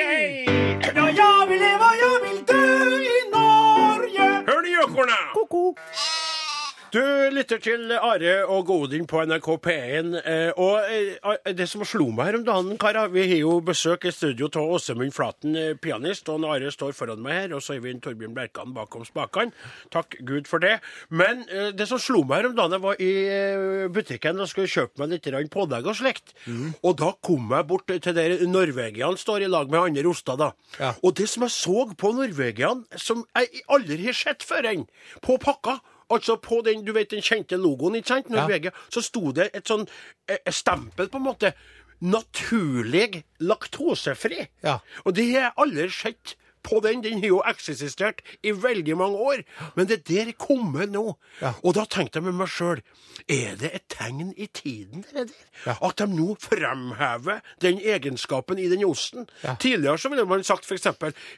Du 6.91 6.99
lytter 7.31 7.55
til 7.63 7.85
Are 7.95 8.31
og 8.51 8.65
Godin 8.67 9.05
på 9.07 9.21
NRK 9.23 9.45
P1. 9.63 10.09
eh, 10.27 10.49
Og 10.59 10.89
eh, 10.91 11.53
det 11.55 11.69
som 11.71 11.85
slo 11.87 12.09
meg 12.11 12.27
her 12.27 12.37
om 12.41 12.43
dagen, 12.43 12.73
karer 12.81 13.07
Vi 13.13 13.21
har 13.29 13.37
jo 13.39 13.53
besøk 13.63 14.03
i 14.09 14.11
studio 14.11 14.49
av 14.59 14.73
Åsemund 14.75 15.13
Flaten, 15.15 15.55
eh, 15.55 15.77
pianist. 15.79 16.27
Og 16.27 16.43
Are 16.43 16.67
står 16.71 16.91
foran 16.91 17.21
meg 17.23 17.37
her, 17.37 17.53
og 17.55 17.63
så 17.63 17.77
har 17.77 17.79
vi 17.85 17.93
en 17.93 18.01
Torbjørn 18.03 18.33
Bjerkan 18.35 18.73
bakom 18.75 19.05
spakene. 19.07 19.55
Takk 19.89 20.17
Gud 20.19 20.49
for 20.51 20.59
det. 20.59 20.81
Men 21.07 21.45
eh, 21.47 21.69
det 21.71 21.87
som 21.87 22.01
slo 22.01 22.25
meg 22.25 22.41
her 22.41 22.49
om 22.49 22.57
dagen, 22.59 22.75
jeg 22.75 22.83
var 22.83 22.99
i 22.99 23.09
eh, 23.37 23.87
butikken 23.87 24.43
og 24.43 24.51
skulle 24.51 24.67
kjøpe 24.67 24.99
meg 24.99 25.15
litt 25.15 25.49
pålegg 25.55 25.87
og 25.87 25.95
slikt. 25.95 26.35
Og 26.83 26.97
da 26.99 27.13
kom 27.23 27.55
jeg 27.55 27.69
bort 27.71 27.87
til 27.87 28.19
der 28.19 28.35
Norvegian 28.51 29.15
står 29.15 29.47
i 29.47 29.47
lag 29.47 29.71
med 29.71 29.79
andre 29.79 30.11
oster, 30.11 30.35
da. 30.35 30.51
Ja. 30.75 30.91
Og 31.07 31.15
det 31.15 31.29
som 31.31 31.47
jeg 31.47 31.55
så 31.55 31.87
på 31.95 32.11
Norvegian, 32.19 32.83
som 32.99 33.23
jeg 33.31 33.63
aldri 33.71 34.11
har 34.11 34.19
sett 34.25 34.43
før 34.43 34.67
enn, 34.73 34.87
på 35.23 35.39
pakka 35.39 35.79
Altså 36.11 36.37
på 36.41 36.61
den 36.65 36.85
du 36.85 36.93
vet, 36.95 37.11
den 37.13 37.23
kjente 37.25 37.59
logoen, 37.59 37.97
ikke 37.99 38.13
sant? 38.15 38.31
Norvegia, 38.33 38.73
så 38.91 39.03
sto 39.05 39.31
det 39.35 39.49
et 39.57 39.67
sånn 39.67 39.87
eh, 40.27 40.41
stempel, 40.51 41.09
på 41.11 41.21
en 41.21 41.27
måte. 41.29 41.53
Naturlig 42.01 43.23
laktosefri. 43.45 44.47
Ja. 44.65 44.79
Og 45.05 45.15
det 45.17 45.27
har 45.31 45.49
jeg 45.49 45.57
aldri 45.65 45.89
sett 45.93 46.35
på 46.63 46.79
den. 46.79 47.01
Den 47.03 47.21
har 47.21 47.27
jo 47.27 47.41
eksistert 47.47 48.21
i 48.43 48.53
veldig 48.53 48.97
mange 48.97 49.17
år. 49.17 49.43
Men 49.75 49.89
det 49.89 50.03
der 50.09 50.29
er 50.31 50.37
kommet 50.37 50.91
nå. 50.93 51.15
Ja. 51.41 51.53
Og 51.63 51.75
da 51.77 51.85
tenkte 51.89 52.19
jeg 52.19 52.27
med 52.29 52.37
meg 52.41 52.51
sjøl 52.51 52.81
Er 53.29 53.57
det 53.59 53.71
et 53.75 53.87
tegn 53.91 54.33
i 54.37 54.47
tiden, 54.47 55.05
det 55.09 55.27
der? 55.31 55.47
Ja. 55.65 55.77
At 55.81 56.01
de 56.01 56.07
nå 56.09 56.35
fremhever 56.41 57.41
den 57.61 57.81
egenskapen 57.81 58.59
i 58.59 58.69
den 58.71 58.85
osten? 58.85 59.29
Ja. 59.43 59.55
Tidligere 59.59 59.97
så 59.97 60.09
ville 60.13 60.25
man 60.25 60.43
sagt 60.43 60.65
f.eks. 60.65 60.89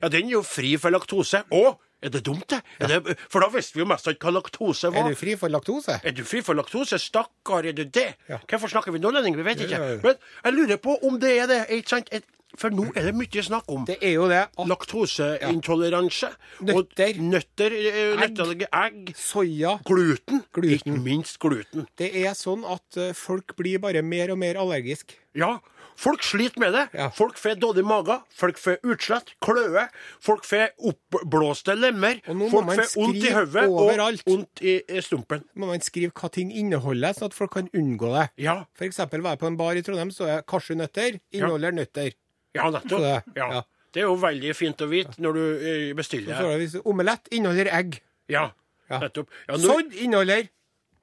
Ja, 0.01 0.09
den 0.09 0.27
er 0.27 0.37
jo 0.37 0.43
fri 0.47 0.75
for 0.77 0.93
laktose. 0.93 1.43
Å, 1.51 1.63
er 2.03 2.13
det 2.13 2.23
dumt, 2.25 2.45
det? 2.51 2.59
Er 2.79 2.91
det? 2.91 3.15
For 3.31 3.43
da 3.43 3.49
visste 3.53 3.77
vi 3.77 3.83
jo 3.83 3.87
mest 3.89 4.07
ikke 4.11 4.27
hva 4.29 4.35
laktose 4.41 4.91
var. 4.93 5.07
Er 5.07 5.15
du 5.15 5.19
fri 5.19 5.35
for 5.39 5.53
laktose? 5.53 5.99
Er 6.03 6.15
du 6.15 6.23
fri 6.27 6.43
for 6.45 6.57
laktose? 6.59 6.99
Stakkar, 7.01 7.65
er 7.69 7.75
du 7.77 7.83
det? 7.85 8.09
Ja. 8.29 8.41
Hvorfor 8.49 8.71
snakker 8.71 8.93
vi 8.95 9.01
nordlending? 9.03 9.37
Vi 9.39 9.47
vet 9.47 9.65
ikke. 9.65 9.79
Ja, 9.79 9.89
ja, 9.93 9.97
ja. 9.97 10.03
Men 10.03 10.15
jeg 10.45 10.53
lurer 10.59 10.81
på 10.83 10.97
om 11.07 11.19
det 11.21 11.35
er 11.39 11.49
det. 11.51 11.59
Ikke 11.79 11.95
sant? 11.97 12.13
For 12.59 12.69
nå 12.69 12.83
er 12.93 13.07
det 13.07 13.15
mye 13.17 13.41
snakk 13.41 13.71
om 13.73 13.85
Det 13.87 13.95
er 14.05 14.11
jo 14.13 14.27
det 14.29 14.43
at 14.45 14.67
laktoseintoleranse. 14.69 16.29
Nøtter. 16.67 17.15
Og 17.17 17.23
nøtter, 17.31 17.73
eh, 17.73 18.23
Egg. 18.27 18.67
egg. 18.69 19.13
soya 19.17 19.79
Gluten. 19.85 20.43
Gluten. 20.53 20.75
Ikke 20.77 20.99
minst 21.01 21.39
gluten. 21.39 21.87
Det 21.97 22.11
er 22.13 22.33
sånn 22.37 22.63
at 22.69 22.97
eh, 22.97 23.13
folk 23.17 23.55
blir 23.57 23.79
bare 23.81 24.03
mer 24.05 24.31
og 24.31 24.37
mer 24.37 24.55
allergisk. 24.61 25.17
Ja. 25.33 25.59
Folk 25.95 26.23
sliter 26.23 26.59
med 26.59 26.73
det. 26.73 26.83
Ja. 26.97 27.09
Folk 27.13 27.37
får 27.37 27.55
dårlig 27.61 27.83
mage, 27.85 28.15
folk 28.33 28.57
får 28.57 28.77
utslett, 28.83 29.33
kløe, 29.43 29.87
folk 30.23 30.43
får 30.45 30.71
oppblåste 30.89 31.75
lemmer, 31.77 32.19
folk 32.25 32.71
får 32.73 32.89
vondt 32.95 33.19
i 33.23 33.33
hodet 33.33 33.65
og 33.67 34.23
vondt 34.27 34.63
i 34.63 35.01
stumpen. 35.05 35.43
Må 35.55 35.69
man 35.69 35.83
skrive 35.85 36.11
hva 36.17 36.29
ting 36.33 36.51
inneholder, 36.51 37.13
sånn 37.17 37.29
at 37.31 37.37
folk 37.37 37.53
kan 37.57 37.69
unngå 37.73 38.09
det. 38.15 38.29
Ja, 38.45 38.63
For 38.77 38.85
eksempel 38.89 39.21
var 39.21 39.35
jeg 39.37 39.43
på 39.43 39.47
en 39.51 39.57
bar 39.59 39.75
i 39.79 39.83
Trondheim, 39.85 40.11
så 40.13 40.27
er 40.37 40.41
kasjunøtter 40.47 41.19
inneholder 41.31 41.71
nøtter. 41.71 42.13
ja 42.55 42.69
nettopp. 42.69 42.99
Det- 42.99 43.23
Ja. 43.37 43.51
ja. 43.53 43.61
Det 43.93 44.01
er 44.01 44.07
jo 44.07 44.15
veldig 44.17 44.55
fint 44.57 44.77
å 44.81 44.87
vite 44.89 45.19
når 45.21 45.33
du 45.33 45.41
eh, 45.57 45.89
Så 45.91 45.95
bestiller. 45.95 46.57
det 46.57 46.81
omelett 46.85 47.27
inneholder 47.31 47.67
egg. 47.71 48.01
Ja, 48.27 48.49
nettopp. 48.89 49.27
Ja, 49.47 49.55
Sodd 49.57 49.93
inneholder 49.93 50.39
eh, 50.39 50.47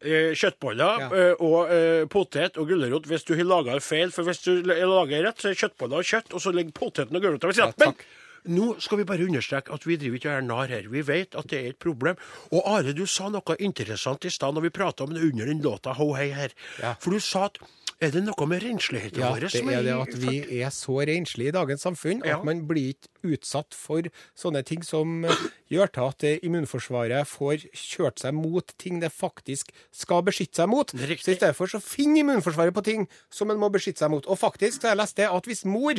kjøttboller 0.01 1.01
Ja. 1.05 1.11
eh, 1.13 1.35
og 1.45 1.71
eh, 1.75 2.07
potet 2.11 2.57
og 2.59 2.69
gulrot 2.71 3.07
hvis 3.11 3.25
du 3.29 3.35
har 3.37 3.45
laga 3.45 3.79
feil. 3.81 4.11
For 4.15 4.23
hvis 4.25 4.43
du 4.47 4.63
lager 4.65 5.25
rett, 5.27 5.41
så 5.43 5.51
er 5.51 5.61
kjøttboller 5.61 6.01
og 6.01 6.05
kjøtt, 6.09 6.33
og 6.35 6.41
så 6.41 6.53
ligger 6.55 6.73
poteten 6.73 7.17
og 7.17 7.23
gulrota 7.23 7.47
ved 7.51 7.55
siden. 7.61 7.75
Men 7.85 8.57
nå 8.57 8.81
skal 8.81 8.97
vi 8.99 9.05
bare 9.05 9.27
understreke 9.29 9.73
at 9.75 9.83
vi 9.85 9.97
driver 10.01 10.17
ikke 10.17 10.31
og 10.31 10.37
er 10.39 10.47
narr 10.49 10.71
her. 10.73 10.87
Vi 10.89 11.03
vet 11.05 11.35
at 11.37 11.49
det 11.53 11.59
er 11.61 11.69
et 11.75 11.79
problem. 11.79 12.17
Og 12.53 12.63
Are, 12.65 12.95
du 12.97 13.05
sa 13.05 13.29
noe 13.29 13.57
interessant 13.61 14.25
i 14.25 14.31
stad 14.33 14.57
når 14.57 14.63
vi 14.69 14.71
prata 14.71 15.05
om 15.05 15.13
det 15.13 15.21
under 15.27 15.45
den 15.51 15.61
låta 15.61 15.93
Ho 15.99 16.15
hei 16.17 16.31
her. 16.33 16.55
Ja. 16.81 16.95
For 17.01 17.11
du 17.13 17.21
sa 17.21 17.45
at 17.51 17.59
er 18.01 18.11
det 18.15 18.23
noe 18.25 18.47
med 18.49 18.63
rensligheten 18.65 19.21
Ja, 19.21 19.31
vår 19.35 19.49
som 19.53 19.69
er 19.69 19.83
det 19.85 19.93
i- 19.93 20.01
at 20.01 20.15
vi 20.23 20.63
er 20.63 20.71
så 20.73 20.97
renslige 21.07 21.49
i 21.49 21.53
dagens 21.53 21.83
samfunn 21.85 22.23
Ja. 22.25 22.39
at 22.39 22.45
man 22.45 22.63
blir 22.67 22.95
ikke 22.95 23.09
utsatt 23.37 23.75
for 23.75 24.03
sånne 24.35 24.65
ting 24.65 24.83
som 24.83 25.23
gjør 25.71 25.93
til 25.93 26.09
at 26.09 26.41
immunforsvaret 26.43 27.27
får 27.29 27.67
kjørt 27.77 28.19
seg 28.19 28.33
mot 28.35 28.67
ting 28.79 29.01
det 29.01 29.13
faktisk 29.13 29.69
skal 29.93 30.23
beskytte 30.23 30.57
seg 30.63 30.69
mot. 30.69 30.95
Er. 30.95 31.15
Så 31.17 31.33
i 31.33 31.37
stedet 31.37 31.55
for 31.57 31.67
så 31.67 31.81
finner 31.83 32.23
immunforsvaret 32.25 32.73
på 32.73 32.83
ting 32.85 33.07
som 33.31 33.51
en 33.51 33.59
må 33.59 33.71
beskytte 33.71 33.99
seg 33.99 34.11
mot. 34.11 34.27
Og 34.27 34.39
faktisk 34.39 34.81
så 34.81 34.89
har 34.89 34.97
jeg 34.97 35.03
lest 35.05 35.17
det 35.17 35.29
at 35.31 35.45
hvis 35.45 35.65
mor, 35.65 35.95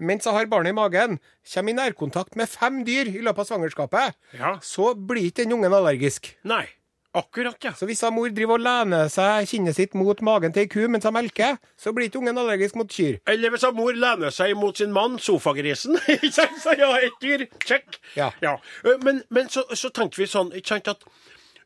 mens 0.00 0.24
hun 0.24 0.34
har 0.34 0.46
barnet 0.46 0.70
i 0.70 0.72
magen, 0.72 1.20
kommer 1.54 1.70
i 1.70 1.78
nærkontakt 1.78 2.34
med 2.36 2.48
fem 2.48 2.84
dyr 2.84 3.06
i 3.06 3.22
løpet 3.22 3.38
av 3.38 3.46
svangerskapet, 3.46 4.14
Ja. 4.36 4.56
så 4.58 4.94
blir 4.94 5.30
ikke 5.30 5.44
den 5.46 5.52
ungen 5.52 5.72
allergisk. 5.72 6.34
Nei. 6.44 6.66
Akkurat, 7.14 7.56
ja. 7.62 7.70
Så 7.78 7.86
hvis 7.86 8.02
mor 8.10 8.30
driver 8.34 8.58
og 8.58 8.64
lener 8.64 9.10
seg 9.12 9.46
kinnet 9.46 9.76
sitt 9.76 9.92
mot 9.94 10.18
magen 10.26 10.54
til 10.54 10.64
ei 10.64 10.70
ku 10.70 10.80
mens 10.90 11.06
hun 11.06 11.14
melker, 11.14 11.60
så 11.78 11.92
blir 11.94 12.08
ikke 12.08 12.18
ungen 12.18 12.40
allergisk 12.42 12.74
mot 12.80 12.90
kyr. 12.90 13.20
Eller 13.30 13.54
hvis 13.54 13.66
mor 13.76 13.94
lener 13.94 14.34
seg 14.34 14.56
mot 14.58 14.76
sin 14.76 14.90
mann, 14.94 15.20
sofagrisen. 15.22 15.94
Så 16.64 16.74
ja, 16.78 16.90
et 16.98 17.14
dyr. 17.22 17.46
Check. 17.62 18.00
Ja. 18.16 18.32
ja. 18.42 18.56
Men, 19.04 19.22
men 19.30 19.48
så, 19.48 19.62
så 19.78 19.92
tenker 19.94 20.24
vi 20.24 20.28
sånn 20.30 20.50
ikke 20.58 20.74
sant, 20.74 20.90
at 20.90 21.06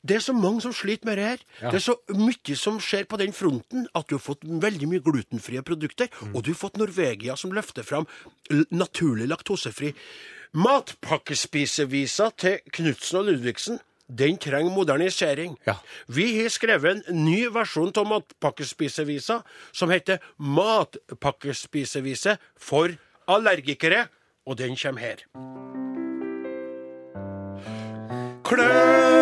det 0.08 0.18
er 0.18 0.22
så 0.22 0.32
mange 0.36 0.62
som 0.62 0.72
sliter 0.76 1.08
med 1.08 1.18
det 1.18 1.26
her. 1.26 1.40
Ja. 1.62 1.72
Det 1.72 1.80
er 1.80 1.84
så 1.88 1.96
mye 2.14 2.56
som 2.56 2.78
skjer 2.82 3.08
på 3.08 3.18
den 3.20 3.34
fronten 3.34 3.88
at 3.98 4.08
du 4.08 4.18
har 4.18 4.22
fått 4.22 4.44
veldig 4.46 4.88
mye 4.90 5.04
glutenfrie 5.04 5.64
produkter. 5.66 6.12
Mm. 6.20 6.36
Og 6.36 6.44
du 6.44 6.52
har 6.52 6.60
fått 6.60 6.78
Norvegia 6.78 7.36
som 7.40 7.56
løfter 7.56 7.86
fram 7.86 8.06
naturlig 8.70 9.28
laktosefri. 9.32 9.94
Matpakkespisevisa 10.56 12.30
til 12.36 12.62
Knutsen 12.72 13.20
og 13.20 13.28
Ludvigsen. 13.32 13.82
Den 14.08 14.38
trenger 14.40 14.72
modernisering. 14.72 15.58
Ja. 15.66 15.74
Vi 16.08 16.40
har 16.40 16.48
skrevet 16.48 17.08
en 17.08 17.24
ny 17.24 17.48
versjon 17.52 17.92
av 17.96 18.06
Matpakkespisevisa 18.08 19.42
som 19.72 19.92
heter 19.92 20.18
Matpakkespisevise 20.38 22.38
for 22.56 22.96
allergikere, 23.28 24.06
og 24.48 24.56
den 24.56 24.76
kommer 24.80 25.04
her. 25.04 25.24
Klø 28.48 29.17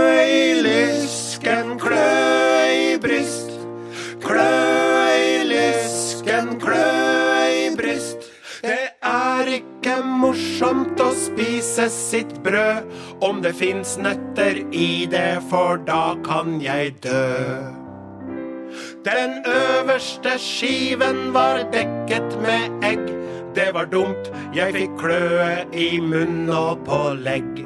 morsomt 10.36 11.00
å 11.00 11.10
spise 11.16 11.88
sitt 11.92 12.32
brød 12.44 12.84
om 13.24 13.40
det 13.42 13.54
fins 13.56 13.96
nøtter 13.96 14.60
i 14.72 15.06
det, 15.08 15.40
for 15.50 15.80
da 15.86 16.16
kan 16.26 16.60
jeg 16.60 16.94
dø. 17.00 17.72
Den 19.06 19.40
øverste 19.46 20.36
skiven 20.38 21.32
var 21.32 21.64
dekket 21.72 22.36
med 22.42 22.84
egg. 22.84 23.06
Det 23.56 23.70
var 23.72 23.88
dumt, 23.88 24.28
jeg 24.52 24.74
fikk 24.76 24.98
kløe 25.00 25.64
i 25.72 25.96
munn 26.04 26.50
og 26.52 26.84
på 26.84 27.00
legg. 27.16 27.64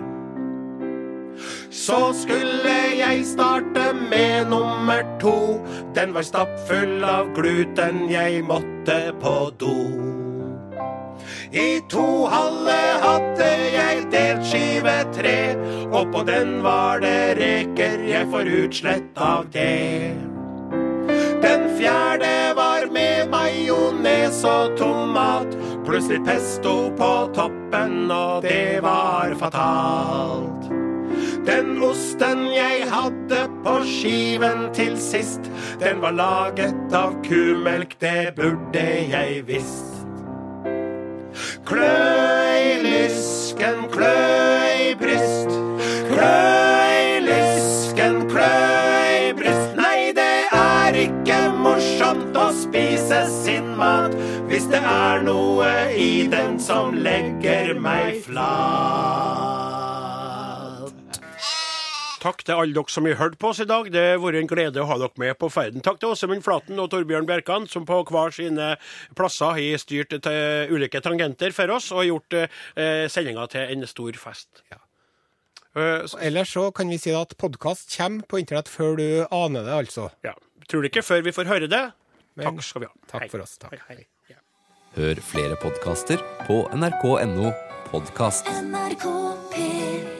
Så 1.70 2.12
skulle 2.14 2.76
jeg 3.00 3.26
starte 3.26 3.90
med 3.96 4.50
nummer 4.52 5.02
to. 5.18 5.58
Den 5.96 6.14
var 6.14 6.22
stappfull 6.22 7.02
av 7.02 7.34
gluten, 7.34 8.06
jeg 8.12 8.44
måtte 8.46 9.02
på 9.18 9.36
do. 9.58 10.19
I 11.52 11.80
to 11.90 12.26
halve 12.30 12.78
hadde 13.02 13.46
jeg 13.74 14.04
delt 14.12 14.44
skive 14.46 14.92
tre, 15.16 15.56
og 15.90 16.12
på 16.12 16.22
den 16.28 16.60
var 16.62 17.02
det 17.02 17.34
reker, 17.40 18.04
jeg 18.06 18.28
får 18.30 18.50
utslett 18.60 19.18
av 19.18 19.48
det. 19.50 20.14
Den 21.42 21.66
fjerde 21.74 22.30
var 22.54 22.86
med 22.94 23.34
majones 23.34 24.38
og 24.46 24.78
tomat, 24.78 25.58
pluss 25.88 26.06
litt 26.12 26.22
pesto 26.28 26.76
på 26.94 27.12
toppen, 27.34 28.06
og 28.14 28.46
det 28.46 28.78
var 28.86 29.34
fatalt. 29.42 30.70
Den 31.50 31.80
osten 31.82 32.46
jeg 32.54 32.86
hadde 32.94 33.46
på 33.66 33.80
skiven 33.90 34.68
til 34.76 34.94
sist, 35.02 35.50
den 35.82 35.98
var 35.98 36.14
laget 36.14 36.94
av 36.94 37.18
kumelk, 37.26 37.98
det 37.98 38.36
burde 38.38 38.90
jeg 39.10 39.48
visst. 39.50 39.89
Klø 41.66 41.88
i 42.56 42.72
lysken, 42.82 43.84
klø 43.92 44.14
i 44.80 44.94
bryst. 45.00 45.52
Klø 46.08 46.32
i 46.96 47.20
lysken, 47.26 48.18
klø 48.30 48.50
i 49.28 49.32
bryst. 49.38 49.76
Nei, 49.78 50.10
det 50.16 50.32
er 50.56 51.00
ikke 51.04 51.40
morsomt 51.60 52.36
å 52.36 52.50
spise 52.56 53.22
sin 53.30 53.74
mat 53.78 54.16
hvis 54.50 54.66
det 54.72 54.82
er 54.82 55.24
noe 55.28 55.70
i 55.94 56.26
den 56.32 56.58
som 56.62 56.96
legger 57.06 57.76
meg 57.78 58.22
flat. 58.26 59.59
Takk 62.20 62.42
til 62.44 62.58
alle 62.60 62.76
dere 62.76 62.92
som 62.92 63.06
har 63.08 63.16
hørt 63.16 63.38
på 63.40 63.48
oss 63.48 63.62
i 63.62 63.66
dag. 63.68 63.86
Det 63.92 64.02
har 64.04 64.18
vært 64.20 64.42
en 64.42 64.50
glede 64.50 64.82
å 64.82 64.88
ha 64.90 64.98
dere 65.00 65.22
med 65.22 65.38
på 65.40 65.48
ferden. 65.52 65.80
Takk 65.84 66.02
til 66.02 66.12
Åsemund 66.12 66.44
Flaten 66.44 66.80
og 66.82 66.90
Torbjørn 66.92 67.28
Bjerkan, 67.28 67.64
som 67.70 67.86
på 67.88 68.02
hver 68.10 68.34
sine 68.36 68.74
plasser 69.16 69.56
har 69.56 69.80
styrt 69.80 70.12
til 70.26 70.74
ulike 70.74 71.00
tangenter 71.04 71.54
for 71.56 71.72
oss 71.72 71.88
og 71.94 72.04
gjort 72.04 72.36
eh, 72.42 73.06
sendinga 73.08 73.46
til 73.52 73.72
en 73.72 73.88
stor 73.88 74.20
fest. 74.20 74.62
Ja. 74.72 74.82
Uh, 75.70 76.04
så, 76.10 76.18
Ellers 76.26 76.52
så 76.52 76.66
kan 76.74 76.90
vi 76.90 76.98
si 76.98 77.12
at 77.14 77.36
podkast 77.38 77.92
kommer 77.94 78.26
på 78.28 78.42
internett 78.42 78.68
før 78.68 78.98
du 78.98 79.06
aner 79.30 79.64
det, 79.64 79.76
altså. 79.86 80.10
ja. 80.26 80.34
Tror 80.70 80.84
det 80.84 80.92
ikke 80.92 81.02
før 81.02 81.24
vi 81.26 81.32
får 81.34 81.48
høre 81.50 81.66
det. 81.70 81.82
Men 82.38 82.46
Takk 82.46 82.62
skal 82.62 82.84
vi 82.84 82.90
ha. 82.90 82.94
takk 83.10 83.24
Hei. 83.24 83.32
for 83.32 83.42
oss, 83.42 83.56
takk. 83.58 83.74
Hei, 83.88 83.96
hei. 83.96 84.34
Ja. 84.36 84.38
Hør 85.00 85.24
flere 85.32 85.58
podkaster 85.58 86.22
på 86.46 86.62
nrk.no 86.76 87.50
podkast. 87.90 88.50
NRK 88.70 89.06
P3 89.50 90.19